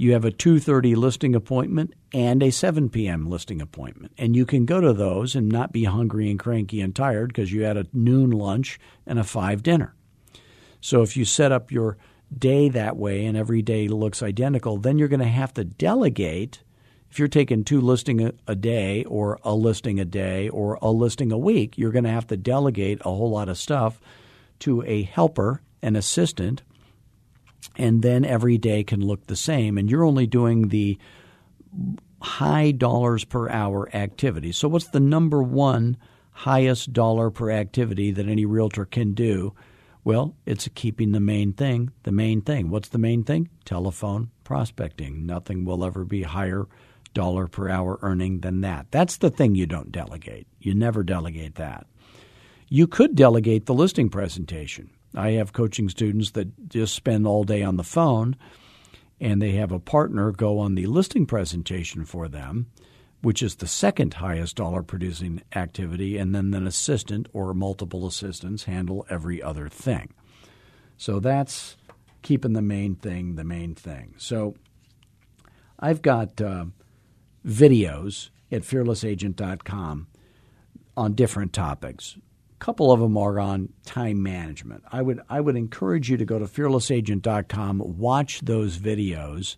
You 0.00 0.12
have 0.12 0.24
a 0.24 0.30
2:30 0.30 0.94
listing 0.94 1.34
appointment 1.34 1.92
and 2.14 2.40
a 2.40 2.52
7 2.52 2.88
p.m. 2.88 3.28
listing 3.28 3.60
appointment. 3.60 4.12
And 4.16 4.36
you 4.36 4.46
can 4.46 4.64
go 4.64 4.80
to 4.80 4.92
those 4.92 5.34
and 5.34 5.48
not 5.48 5.72
be 5.72 5.84
hungry 5.84 6.30
and 6.30 6.38
cranky 6.38 6.80
and 6.80 6.94
tired 6.94 7.30
because 7.30 7.52
you 7.52 7.62
had 7.64 7.76
a 7.76 7.86
noon 7.92 8.30
lunch 8.30 8.78
and 9.04 9.18
a 9.18 9.24
5 9.24 9.60
dinner. 9.64 9.96
So 10.80 11.02
if 11.02 11.16
you 11.16 11.24
set 11.24 11.50
up 11.50 11.72
your 11.72 11.98
day 12.32 12.68
that 12.68 12.96
way 12.96 13.26
and 13.26 13.36
every 13.36 13.60
day 13.60 13.88
looks 13.88 14.22
identical, 14.22 14.76
then 14.76 14.98
you're 14.98 15.08
going 15.08 15.18
to 15.18 15.26
have 15.26 15.52
to 15.54 15.64
delegate. 15.64 16.62
If 17.10 17.18
you're 17.18 17.26
taking 17.26 17.64
two 17.64 17.80
listing 17.80 18.30
a, 18.46 18.54
day 18.54 19.02
or 19.02 19.40
a 19.42 19.52
listing 19.52 19.98
a 19.98 20.04
day 20.04 20.48
or 20.48 20.78
a 20.80 20.92
listing 20.92 21.32
a 21.32 21.38
week, 21.38 21.76
you're 21.76 21.90
going 21.90 22.04
to 22.04 22.10
have 22.10 22.28
to 22.28 22.36
delegate 22.36 23.00
a 23.00 23.10
whole 23.10 23.30
lot 23.30 23.48
of 23.48 23.58
stuff 23.58 24.00
to 24.60 24.84
a 24.84 25.02
helper, 25.02 25.60
an 25.82 25.96
assistant, 25.96 26.62
and 27.78 28.02
then 28.02 28.24
every 28.24 28.58
day 28.58 28.84
can 28.84 29.00
look 29.00 29.26
the 29.26 29.36
same. 29.36 29.78
And 29.78 29.90
you're 29.90 30.04
only 30.04 30.26
doing 30.26 30.68
the 30.68 30.98
high 32.20 32.72
dollars 32.72 33.24
per 33.24 33.48
hour 33.48 33.88
activity. 33.94 34.52
So, 34.52 34.68
what's 34.68 34.88
the 34.88 35.00
number 35.00 35.42
one 35.42 35.96
highest 36.32 36.92
dollar 36.92 37.30
per 37.30 37.50
activity 37.50 38.10
that 38.10 38.28
any 38.28 38.44
realtor 38.44 38.84
can 38.84 39.14
do? 39.14 39.54
Well, 40.04 40.34
it's 40.46 40.68
keeping 40.74 41.12
the 41.12 41.20
main 41.20 41.52
thing 41.52 41.90
the 42.02 42.12
main 42.12 42.40
thing. 42.42 42.70
What's 42.70 42.88
the 42.88 42.98
main 42.98 43.24
thing? 43.24 43.48
Telephone 43.64 44.30
prospecting. 44.44 45.26
Nothing 45.26 45.64
will 45.64 45.84
ever 45.84 46.04
be 46.04 46.22
higher 46.22 46.66
dollar 47.14 47.46
per 47.46 47.68
hour 47.68 47.98
earning 48.02 48.40
than 48.40 48.60
that. 48.62 48.86
That's 48.90 49.16
the 49.16 49.30
thing 49.30 49.54
you 49.54 49.66
don't 49.66 49.92
delegate. 49.92 50.46
You 50.60 50.74
never 50.74 51.02
delegate 51.02 51.56
that. 51.56 51.86
You 52.68 52.86
could 52.86 53.14
delegate 53.14 53.66
the 53.66 53.74
listing 53.74 54.08
presentation. 54.08 54.90
I 55.14 55.30
have 55.32 55.52
coaching 55.52 55.88
students 55.88 56.32
that 56.32 56.68
just 56.68 56.94
spend 56.94 57.26
all 57.26 57.44
day 57.44 57.62
on 57.62 57.76
the 57.76 57.84
phone 57.84 58.36
and 59.20 59.42
they 59.42 59.52
have 59.52 59.72
a 59.72 59.80
partner 59.80 60.30
go 60.30 60.58
on 60.58 60.74
the 60.74 60.86
listing 60.86 61.26
presentation 61.26 62.04
for 62.04 62.28
them, 62.28 62.66
which 63.20 63.42
is 63.42 63.56
the 63.56 63.66
second 63.66 64.14
highest 64.14 64.56
dollar 64.56 64.82
producing 64.82 65.42
activity, 65.54 66.16
and 66.16 66.34
then 66.34 66.54
an 66.54 66.66
assistant 66.66 67.28
or 67.32 67.52
multiple 67.52 68.06
assistants 68.06 68.64
handle 68.64 69.04
every 69.10 69.42
other 69.42 69.68
thing. 69.68 70.12
So 70.96 71.18
that's 71.20 71.76
keeping 72.22 72.52
the 72.52 72.62
main 72.62 72.94
thing 72.94 73.36
the 73.36 73.44
main 73.44 73.74
thing. 73.74 74.14
So 74.18 74.54
I've 75.78 76.02
got 76.02 76.40
uh, 76.40 76.66
videos 77.46 78.30
at 78.50 78.62
fearlessagent.com 78.62 80.08
on 80.96 81.12
different 81.14 81.52
topics. 81.52 82.16
A 82.60 82.64
couple 82.64 82.90
of 82.90 82.98
them 82.98 83.16
are 83.16 83.38
on 83.38 83.68
time 83.84 84.20
management. 84.20 84.82
I 84.90 85.00
would 85.00 85.20
I 85.28 85.40
would 85.40 85.56
encourage 85.56 86.10
you 86.10 86.16
to 86.16 86.24
go 86.24 86.40
to 86.40 86.46
fearlessagent.com, 86.46 87.98
watch 87.98 88.40
those 88.40 88.78
videos, 88.78 89.54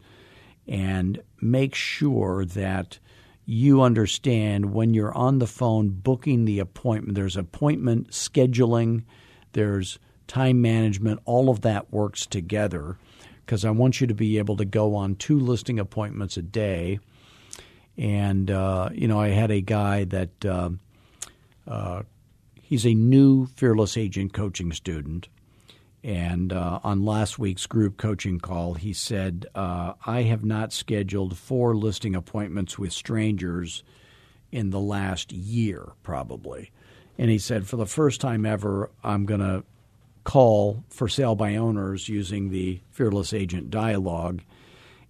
and 0.69 1.23
make 1.41 1.75
sure 1.75 2.45
that 2.45 2.99
you 3.47 3.81
understand 3.81 4.75
when 4.75 4.93
you're 4.93 5.15
on 5.15 5.39
the 5.39 5.47
phone 5.47 5.89
booking 5.89 6.45
the 6.45 6.59
appointment. 6.59 7.15
There's 7.15 7.37
appointment 7.37 8.11
scheduling, 8.11 9.05
there's 9.53 9.99
time 10.29 10.61
management, 10.61 11.21
all 11.25 11.49
of 11.49 11.63
that 11.63 11.91
works 11.93 12.27
together 12.27 12.99
because 13.45 13.65
I 13.65 13.71
want 13.71 14.01
you 14.01 14.07
to 14.07 14.15
be 14.15 14.39
able 14.39 14.57
to 14.59 14.65
go 14.65 14.95
on 14.95 15.17
two 15.17 15.41
listing 15.41 15.81
appointments 15.81 16.37
a 16.37 16.43
day. 16.43 17.01
And, 17.99 18.49
uh, 18.49 18.91
you 18.93 19.09
know, 19.09 19.19
I 19.19 19.31
had 19.31 19.51
a 19.51 19.61
guy 19.61 20.05
that 20.05 20.45
uh, 20.45 20.71
uh, 21.67 22.03
he's 22.71 22.87
a 22.87 22.95
new 22.95 23.47
Fearless 23.47 23.97
Agent 23.97 24.33
coaching 24.33 24.73
student. 24.73 25.29
And 26.03 26.51
uh, 26.53 26.79
on 26.83 27.05
last 27.05 27.39
week's 27.39 27.67
group 27.67 27.99
coaching 27.99 28.39
call, 28.39 28.75
he 28.75 28.95
said, 28.95 29.45
uh, 29.55 29.95
I 30.07 30.23
have 30.23 30.45
not 30.45 30.73
scheduled 30.73 31.37
four 31.37 31.77
listing 31.77 32.15
appointments 32.15 32.79
with 32.79 32.93
strangers 32.93 33.83
in 34.51 34.71
the 34.71 34.81
last 34.81 35.33
year, 35.33 35.93
probably. 36.03 36.71
And 37.19 37.29
he 37.29 37.39
said, 37.39 37.67
for 37.67 37.77
the 37.77 37.87
first 37.87 38.21
time 38.21 38.47
ever, 38.47 38.91
I'm 39.05 39.27
going 39.27 39.41
to 39.41 39.65
call 40.25 40.85
for 40.89 41.09
sale 41.09 41.35
by 41.35 41.57
owners 41.57 42.09
using 42.09 42.51
the 42.51 42.81
Fearless 42.93 43.35
Agent 43.35 43.71
dialogue. 43.71 44.43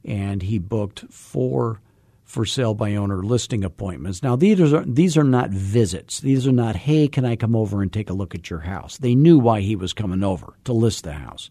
And 0.05 0.43
he 0.43 0.59
booked 0.59 1.05
four 1.13 1.83
for 2.31 2.47
sale 2.47 2.75
by 2.75 2.95
owner 2.95 3.25
listing 3.25 3.65
appointments. 3.65 4.23
Now 4.23 4.37
these 4.37 4.73
are 4.73 4.85
these 4.85 5.17
are 5.17 5.25
not 5.25 5.51
visits. 5.51 6.21
These 6.21 6.47
are 6.47 6.53
not 6.53 6.77
hey, 6.77 7.09
can 7.09 7.25
I 7.25 7.35
come 7.35 7.57
over 7.57 7.83
and 7.83 7.93
take 7.93 8.09
a 8.09 8.15
look 8.15 8.37
at 8.37 8.49
your 8.49 8.61
house? 8.61 8.99
They 8.99 9.17
knew 9.17 9.37
why 9.37 9.63
he 9.63 9.75
was 9.75 9.93
coming 9.93 10.23
over 10.23 10.55
to 10.65 10.73
list 10.73 11.03
the 11.03 11.15
house. 11.15 11.51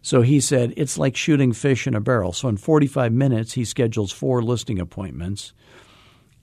So 0.00 0.22
he 0.22 0.38
said 0.38 0.72
it's 0.76 0.98
like 0.98 1.16
shooting 1.16 1.52
fish 1.52 1.88
in 1.88 1.96
a 1.96 2.00
barrel. 2.00 2.32
So 2.32 2.48
in 2.48 2.58
45 2.58 3.12
minutes 3.12 3.54
he 3.54 3.64
schedules 3.64 4.12
four 4.12 4.40
listing 4.40 4.78
appointments. 4.78 5.52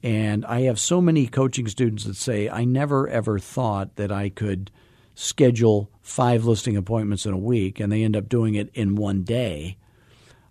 And 0.03 0.45
I 0.45 0.63
have 0.63 0.77
so 0.77 0.99
many 0.99 1.25
coaching 1.25 1.69
students 1.69 2.03
that 2.03 2.17
say 2.17 2.49
I 2.49 2.65
never 2.65 3.07
ever 3.07 3.39
thought 3.39 3.95
that 3.95 4.11
I 4.11 4.27
could 4.27 4.69
schedule 5.13 5.89
five 6.01 6.43
listing 6.43 6.75
appointments 6.75 7.25
in 7.25 7.31
a 7.31 7.37
week 7.37 7.79
and 7.79 7.89
they 7.89 8.03
end 8.03 8.17
up 8.17 8.27
doing 8.27 8.55
it 8.55 8.69
in 8.73 8.95
one 8.95 9.23
day. 9.23 9.77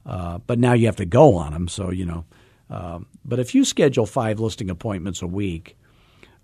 Uh, 0.07 0.39
but 0.39 0.59
now 0.59 0.73
you 0.73 0.87
have 0.87 0.97
to 0.97 1.07
go 1.07 1.35
on 1.35 1.53
them, 1.53 1.69
so 1.69 1.91
you 1.91 2.07
know 2.07 2.25
um, 2.75 3.07
but 3.25 3.39
if 3.39 3.55
you 3.55 3.65
schedule 3.65 4.05
five 4.05 4.41
listing 4.41 4.69
appointments 4.69 5.23
a 5.23 5.29
week 5.29 5.77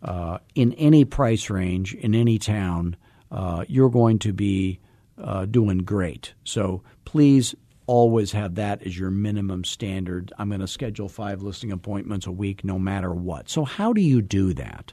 uh, 0.01 0.38
in 0.55 0.73
any 0.75 1.05
price 1.05 1.51
range 1.51 1.93
in 1.93 2.14
any 2.14 2.38
town, 2.38 2.95
uh, 3.33 3.64
you're 3.66 3.90
going 3.90 4.21
to 4.21 4.33
be 4.33 4.79
uh, 5.21 5.45
doing 5.47 5.79
great. 5.79 6.33
So 6.45 6.83
please 7.05 7.57
always 7.87 8.31
have 8.31 8.55
that 8.55 8.87
as 8.87 8.97
your 8.97 9.11
minimum 9.11 9.64
standard. 9.64 10.33
I'm 10.38 10.49
going 10.49 10.61
to 10.61 10.69
schedule 10.69 11.09
five 11.09 11.43
listing 11.43 11.73
appointments 11.73 12.27
a 12.27 12.33
week 12.33 12.62
no 12.62 12.79
matter 12.79 13.12
what. 13.12 13.51
So 13.51 13.64
how 13.64 13.93
do 13.93 14.01
you 14.01 14.23
do 14.23 14.55
that? 14.55 14.93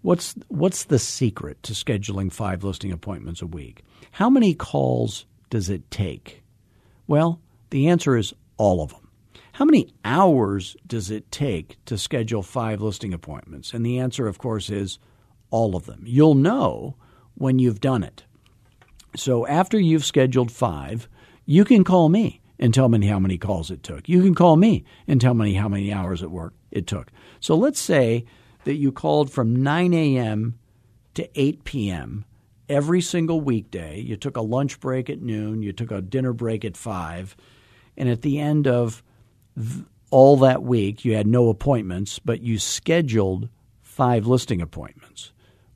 What's 0.00 0.34
what's 0.48 0.84
the 0.84 0.98
secret 0.98 1.62
to 1.64 1.74
scheduling 1.74 2.32
five 2.32 2.64
listing 2.64 2.90
appointments 2.90 3.42
a 3.42 3.46
week? 3.46 3.84
How 4.12 4.30
many 4.30 4.54
calls 4.54 5.26
does 5.50 5.68
it 5.68 5.90
take? 5.90 6.42
Well, 7.06 7.38
the 7.68 7.88
answer 7.88 8.16
is 8.16 8.32
all 8.56 8.82
of 8.82 8.92
them. 8.92 9.01
How 9.52 9.66
many 9.66 9.92
hours 10.02 10.76
does 10.86 11.10
it 11.10 11.30
take 11.30 11.76
to 11.84 11.98
schedule 11.98 12.42
five 12.42 12.80
listing 12.80 13.12
appointments? 13.12 13.74
And 13.74 13.84
the 13.84 13.98
answer, 13.98 14.26
of 14.26 14.38
course, 14.38 14.70
is 14.70 14.98
all 15.50 15.76
of 15.76 15.84
them. 15.84 16.02
You'll 16.06 16.34
know 16.34 16.96
when 17.34 17.58
you've 17.58 17.80
done 17.80 18.02
it. 18.02 18.24
So 19.14 19.46
after 19.46 19.78
you've 19.78 20.06
scheduled 20.06 20.50
five, 20.50 21.06
you 21.44 21.66
can 21.66 21.84
call 21.84 22.08
me 22.08 22.40
and 22.58 22.72
tell 22.72 22.88
me 22.88 23.06
how 23.06 23.18
many 23.18 23.36
calls 23.36 23.70
it 23.70 23.82
took. 23.82 24.08
You 24.08 24.22
can 24.22 24.34
call 24.34 24.56
me 24.56 24.84
and 25.06 25.20
tell 25.20 25.34
me 25.34 25.52
how 25.52 25.68
many 25.68 25.92
hours 25.92 26.22
at 26.22 26.30
work 26.30 26.54
it 26.70 26.86
took. 26.86 27.12
So 27.38 27.54
let's 27.54 27.80
say 27.80 28.24
that 28.64 28.76
you 28.76 28.90
called 28.90 29.30
from 29.30 29.62
9 29.62 29.92
a.m. 29.92 30.58
to 31.14 31.28
8 31.38 31.64
p.m. 31.64 32.24
every 32.70 33.02
single 33.02 33.42
weekday. 33.42 34.00
You 34.00 34.16
took 34.16 34.38
a 34.38 34.42
lunch 34.42 34.80
break 34.80 35.10
at 35.10 35.20
noon, 35.20 35.62
you 35.62 35.74
took 35.74 35.90
a 35.90 36.00
dinner 36.00 36.32
break 36.32 36.64
at 36.64 36.76
5, 36.76 37.36
and 37.98 38.08
at 38.08 38.22
the 38.22 38.38
end 38.38 38.66
of 38.66 39.02
all 40.10 40.36
that 40.38 40.62
week 40.62 41.04
you 41.04 41.14
had 41.14 41.26
no 41.26 41.48
appointments, 41.48 42.18
but 42.18 42.42
you 42.42 42.58
scheduled 42.58 43.48
five 43.80 44.26
listing 44.26 44.60
appointments. 44.60 45.32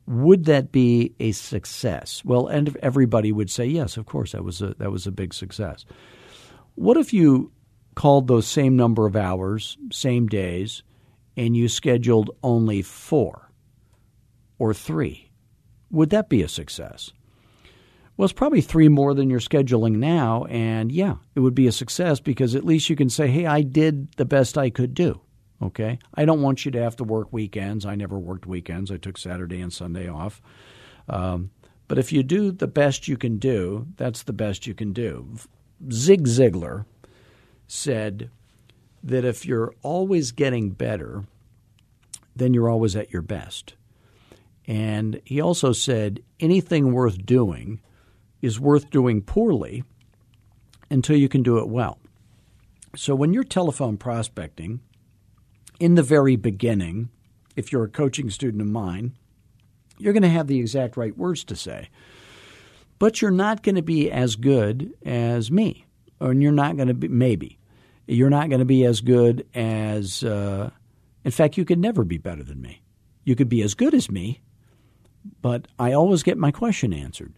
Would 0.07 0.45
that 0.45 0.71
be 0.71 1.13
a 1.19 1.33
success? 1.33 2.23
Well, 2.23 2.47
and 2.47 2.77
everybody 2.81 3.31
would 3.31 3.49
say 3.49 3.65
yes, 3.65 3.97
of 3.97 4.05
course 4.05 4.31
that 4.31 4.43
was 4.43 4.61
a 4.61 4.73
that 4.75 4.91
was 4.91 5.05
a 5.05 5.11
big 5.11 5.33
success. 5.33 5.85
What 6.75 6.97
if 6.97 7.13
you 7.13 7.51
called 7.95 8.27
those 8.27 8.47
same 8.47 8.75
number 8.75 9.05
of 9.05 9.15
hours, 9.15 9.77
same 9.91 10.27
days, 10.27 10.83
and 11.35 11.57
you 11.57 11.67
scheduled 11.67 12.29
only 12.43 12.81
4 12.81 13.51
or 14.59 14.73
3? 14.73 15.31
Would 15.91 16.11
that 16.11 16.29
be 16.29 16.41
a 16.41 16.47
success? 16.47 17.11
Well, 18.17 18.25
it's 18.25 18.33
probably 18.33 18.61
three 18.61 18.89
more 18.89 19.13
than 19.13 19.29
you're 19.29 19.39
scheduling 19.39 19.97
now. 19.97 20.45
And 20.45 20.91
yeah, 20.91 21.15
it 21.35 21.39
would 21.39 21.55
be 21.55 21.67
a 21.67 21.71
success 21.71 22.19
because 22.19 22.55
at 22.55 22.65
least 22.65 22.89
you 22.89 22.95
can 22.95 23.09
say, 23.09 23.27
hey, 23.27 23.45
I 23.45 23.61
did 23.61 24.11
the 24.13 24.25
best 24.25 24.57
I 24.57 24.71
could 24.71 24.95
do. 24.95 25.21
Okay. 25.61 25.99
I 26.15 26.25
don't 26.25 26.41
want 26.41 26.65
you 26.65 26.71
to 26.71 26.81
have 26.81 26.95
to 26.97 27.03
work 27.03 27.31
weekends. 27.31 27.85
I 27.85 27.95
never 27.95 28.17
worked 28.17 28.47
weekends. 28.47 28.91
I 28.91 28.97
took 28.97 29.17
Saturday 29.17 29.61
and 29.61 29.71
Sunday 29.71 30.09
off. 30.09 30.41
Um, 31.07 31.51
but 31.87 31.99
if 31.99 32.11
you 32.11 32.23
do 32.23 32.51
the 32.51 32.67
best 32.67 33.07
you 33.07 33.17
can 33.17 33.37
do, 33.37 33.87
that's 33.97 34.23
the 34.23 34.33
best 34.33 34.67
you 34.67 34.73
can 34.73 34.93
do. 34.93 35.35
Zig 35.91 36.25
Ziglar 36.25 36.85
said 37.67 38.29
that 39.03 39.25
if 39.25 39.45
you're 39.45 39.73
always 39.83 40.31
getting 40.31 40.71
better, 40.71 41.23
then 42.35 42.53
you're 42.53 42.69
always 42.69 42.95
at 42.95 43.13
your 43.13 43.21
best. 43.21 43.75
And 44.65 45.21
he 45.23 45.39
also 45.39 45.71
said 45.71 46.21
anything 46.39 46.91
worth 46.91 47.25
doing 47.25 47.79
is 48.41 48.59
worth 48.59 48.89
doing 48.89 49.21
poorly 49.21 49.83
until 50.89 51.17
you 51.17 51.29
can 51.29 51.43
do 51.43 51.57
it 51.57 51.67
well. 51.67 51.99
So 52.95 53.13
when 53.15 53.33
you're 53.33 53.43
telephone 53.43 53.97
prospecting, 53.97 54.79
in 55.79 55.95
the 55.95 56.03
very 56.03 56.35
beginning, 56.35 57.09
if 57.55 57.71
you're 57.71 57.83
a 57.83 57.89
coaching 57.89 58.29
student 58.29 58.61
of 58.61 58.67
mine, 58.67 59.13
you're 59.97 60.13
going 60.13 60.23
to 60.23 60.29
have 60.29 60.47
the 60.47 60.59
exact 60.59 60.97
right 60.97 61.15
words 61.17 61.43
to 61.45 61.55
say. 61.55 61.89
But 62.99 63.21
you're 63.21 63.31
not 63.31 63.61
going 63.63 63.75
to 63.75 63.83
be 63.83 64.09
as 64.11 64.35
good 64.35 64.93
as 65.05 65.51
me, 65.51 65.85
And 66.19 66.41
you're 66.41 66.51
not 66.51 66.75
going 66.77 66.87
to 66.87 66.93
be, 66.93 67.07
maybe, 67.07 67.59
you're 68.07 68.29
not 68.29 68.49
going 68.49 68.59
to 68.59 68.65
be 68.65 68.85
as 68.85 69.01
good 69.01 69.45
as, 69.53 70.23
uh, 70.23 70.71
in 71.23 71.31
fact, 71.31 71.57
you 71.57 71.65
could 71.65 71.79
never 71.79 72.03
be 72.03 72.17
better 72.17 72.43
than 72.43 72.61
me. 72.61 72.81
You 73.23 73.35
could 73.35 73.49
be 73.49 73.61
as 73.61 73.75
good 73.75 73.93
as 73.93 74.09
me, 74.09 74.41
but 75.41 75.67
I 75.77 75.93
always 75.93 76.23
get 76.23 76.37
my 76.37 76.51
question 76.51 76.93
answered. 76.93 77.33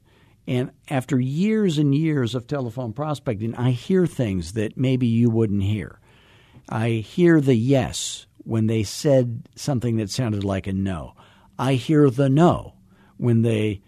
And 0.49 0.71
after 0.89 1.19
years 1.19 1.77
and 1.77 1.93
years 1.93 2.33
of 2.33 2.47
telephone 2.47 2.91
prospecting, 2.91 3.53
I 3.53 3.69
hear 3.69 4.07
things 4.07 4.53
that 4.53 4.75
maybe 4.75 5.05
you 5.05 5.29
wouldn't 5.29 5.61
hear. 5.61 5.99
I 6.67 6.89
hear 6.89 7.39
the 7.39 7.53
yes 7.53 8.25
when 8.37 8.65
they 8.65 8.81
said 8.81 9.47
something 9.55 9.97
that 9.97 10.09
sounded 10.09 10.43
like 10.43 10.65
a 10.65 10.73
no. 10.73 11.13
I 11.59 11.75
hear 11.75 12.09
the 12.09 12.29
no 12.29 12.73
when 13.17 13.43
they 13.43 13.83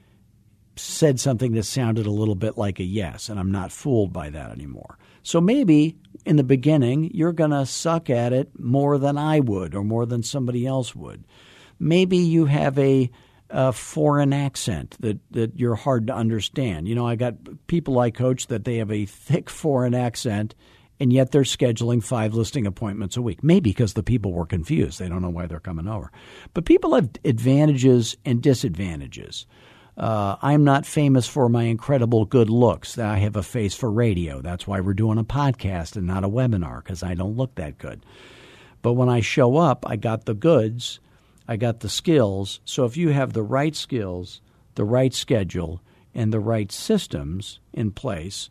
said 0.75 1.19
something 1.19 1.53
that 1.53 1.63
sounded 1.63 2.05
a 2.05 2.11
little 2.11 2.35
bit 2.35 2.59
like 2.59 2.79
a 2.79 2.83
yes, 2.83 3.27
and 3.27 3.39
I'm 3.39 3.51
not 3.51 3.71
fooled 3.71 4.13
by 4.13 4.29
that 4.29 4.51
anymore. 4.51 4.99
So 5.23 5.41
maybe 5.41 5.97
in 6.27 6.35
the 6.35 6.43
beginning, 6.43 7.09
you're 7.11 7.33
going 7.33 7.49
to 7.49 7.65
suck 7.65 8.07
at 8.11 8.33
it 8.33 8.51
more 8.59 8.99
than 8.99 9.17
I 9.17 9.39
would 9.39 9.73
or 9.73 9.83
more 9.83 10.05
than 10.05 10.21
somebody 10.21 10.67
else 10.67 10.95
would. 10.95 11.25
Maybe 11.79 12.17
you 12.17 12.45
have 12.45 12.77
a 12.77 13.09
a 13.51 13.73
foreign 13.73 14.33
accent 14.33 14.95
that, 14.99 15.19
that 15.31 15.59
you're 15.59 15.75
hard 15.75 16.07
to 16.07 16.15
understand. 16.15 16.87
You 16.87 16.95
know, 16.95 17.07
I 17.07 17.15
got 17.15 17.35
people 17.67 17.99
I 17.99 18.11
coach 18.11 18.47
that 18.47 18.65
they 18.65 18.77
have 18.77 18.91
a 18.91 19.05
thick 19.05 19.49
foreign 19.49 19.93
accent 19.93 20.55
and 20.99 21.11
yet 21.11 21.31
they're 21.31 21.41
scheduling 21.41 22.03
five 22.03 22.35
listing 22.35 22.67
appointments 22.67 23.17
a 23.17 23.21
week. 23.23 23.43
Maybe 23.43 23.71
because 23.71 23.93
the 23.93 24.03
people 24.03 24.33
were 24.33 24.45
confused. 24.45 24.99
They 24.99 25.09
don't 25.09 25.23
know 25.23 25.31
why 25.31 25.47
they're 25.47 25.59
coming 25.59 25.87
over. 25.87 26.11
But 26.53 26.65
people 26.65 26.93
have 26.93 27.09
advantages 27.25 28.15
and 28.23 28.41
disadvantages. 28.41 29.47
Uh, 29.97 30.35
I'm 30.41 30.63
not 30.63 30.85
famous 30.85 31.27
for 31.27 31.49
my 31.49 31.63
incredible 31.63 32.25
good 32.25 32.49
looks. 32.49 32.99
I 32.99 33.17
have 33.17 33.35
a 33.35 33.43
face 33.43 33.73
for 33.73 33.91
radio. 33.91 34.41
That's 34.41 34.67
why 34.67 34.79
we're 34.79 34.93
doing 34.93 35.17
a 35.17 35.23
podcast 35.23 35.95
and 35.95 36.07
not 36.07 36.23
a 36.23 36.29
webinar 36.29 36.83
because 36.83 37.01
I 37.03 37.15
don't 37.15 37.35
look 37.35 37.55
that 37.55 37.77
good. 37.77 38.05
But 38.81 38.93
when 38.93 39.09
I 39.09 39.21
show 39.21 39.57
up, 39.57 39.85
I 39.87 39.95
got 39.95 40.25
the 40.25 40.33
goods, 40.33 40.99
I 41.51 41.57
got 41.57 41.81
the 41.81 41.89
skills. 41.89 42.61
So 42.63 42.85
if 42.85 42.95
you 42.95 43.09
have 43.09 43.33
the 43.33 43.43
right 43.43 43.75
skills, 43.75 44.39
the 44.75 44.85
right 44.85 45.13
schedule, 45.13 45.81
and 46.15 46.31
the 46.31 46.39
right 46.39 46.71
systems 46.71 47.59
in 47.73 47.91
place, 47.91 48.49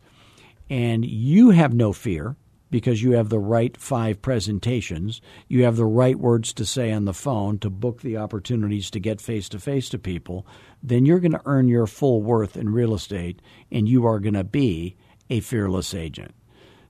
and 0.69 1.03
you 1.03 1.49
have 1.49 1.73
no 1.73 1.95
fear 1.95 2.37
because 2.71 3.03
you 3.03 3.13
have 3.13 3.31
the 3.31 3.39
right 3.39 3.75
five 3.79 4.21
presentations, 4.21 5.23
you 5.49 5.65
have 5.65 5.77
the 5.77 5.87
right 5.87 6.19
words 6.19 6.53
to 6.53 6.67
say 6.67 6.93
on 6.93 7.07
the 7.07 7.15
phone 7.15 7.59
to 7.61 7.71
book 7.71 8.03
the 8.03 8.19
opportunities 8.19 8.91
to 8.91 9.01
get 9.01 9.19
face 9.19 9.49
to 9.49 9.59
face 9.59 9.89
to 9.89 9.99
people, 9.99 10.47
then 10.83 11.07
you're 11.07 11.21
going 11.21 11.33
to 11.33 11.41
earn 11.47 11.69
your 11.69 11.87
full 11.87 12.21
worth 12.21 12.55
in 12.55 12.69
real 12.69 12.93
estate 12.93 13.41
and 13.73 13.89
you 13.89 14.05
are 14.05 14.21
going 14.21 14.35
to 14.35 14.45
be 14.45 14.95
a 15.31 15.41
fearless 15.41 15.95
agent. 15.95 16.35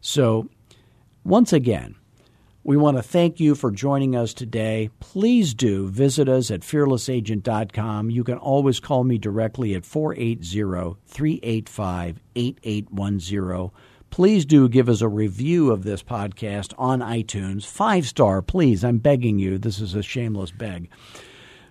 So, 0.00 0.48
once 1.22 1.52
again, 1.52 1.94
we 2.62 2.76
want 2.76 2.98
to 2.98 3.02
thank 3.02 3.40
you 3.40 3.54
for 3.54 3.70
joining 3.70 4.14
us 4.14 4.34
today. 4.34 4.90
Please 5.00 5.54
do 5.54 5.88
visit 5.88 6.28
us 6.28 6.50
at 6.50 6.60
fearlessagent.com. 6.60 8.10
You 8.10 8.22
can 8.22 8.36
always 8.36 8.80
call 8.80 9.02
me 9.02 9.16
directly 9.16 9.74
at 9.74 9.86
480 9.86 10.98
385 11.06 12.20
8810. 12.34 13.70
Please 14.10 14.44
do 14.44 14.68
give 14.68 14.88
us 14.88 15.00
a 15.00 15.08
review 15.08 15.70
of 15.70 15.84
this 15.84 16.02
podcast 16.02 16.74
on 16.76 17.00
iTunes. 17.00 17.64
Five 17.64 18.06
star, 18.06 18.42
please. 18.42 18.84
I'm 18.84 18.98
begging 18.98 19.38
you. 19.38 19.56
This 19.56 19.80
is 19.80 19.94
a 19.94 20.02
shameless 20.02 20.50
beg. 20.50 20.90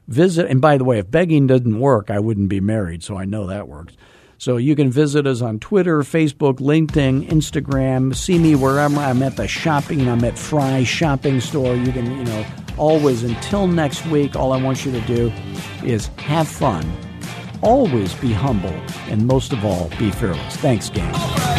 Visit, 0.07 0.49
and 0.49 0.59
by 0.59 0.77
the 0.77 0.85
way, 0.85 0.97
if 0.97 1.11
begging 1.11 1.45
doesn't 1.45 1.79
work, 1.79 2.09
I 2.09 2.17
wouldn't 2.19 2.49
be 2.49 2.61
married, 2.61 3.03
so 3.03 3.15
I 3.15 3.25
know 3.25 3.45
that 3.45 3.67
works. 3.67 3.95
So 4.39 4.55
you 4.55 4.73
can 4.73 4.89
visit 4.89 5.27
us 5.27 5.41
on 5.41 5.59
Twitter, 5.59 5.99
Facebook, 5.99 6.59
LinkedIn, 6.59 7.27
Instagram. 7.27 8.15
See 8.15 8.39
me 8.39 8.55
wherever 8.55 8.95
I'm 8.95 9.21
at 9.21 9.35
the 9.35 9.49
shopping. 9.49 10.07
I'm 10.07 10.23
at 10.23 10.39
Fry 10.39 10.85
Shopping 10.85 11.41
Store. 11.41 11.75
You 11.75 11.91
can, 11.91 12.05
you 12.05 12.23
know, 12.23 12.45
always 12.77 13.23
until 13.23 13.67
next 13.67 14.05
week. 14.05 14.37
All 14.37 14.53
I 14.53 14.63
want 14.63 14.85
you 14.85 14.93
to 14.93 15.01
do 15.01 15.29
is 15.83 16.07
have 16.19 16.47
fun, 16.47 16.89
always 17.61 18.13
be 18.15 18.31
humble, 18.31 18.69
and 19.09 19.27
most 19.27 19.51
of 19.51 19.65
all, 19.65 19.89
be 19.99 20.09
fearless. 20.09 20.55
Thanks, 20.55 20.89
gang. 20.89 21.58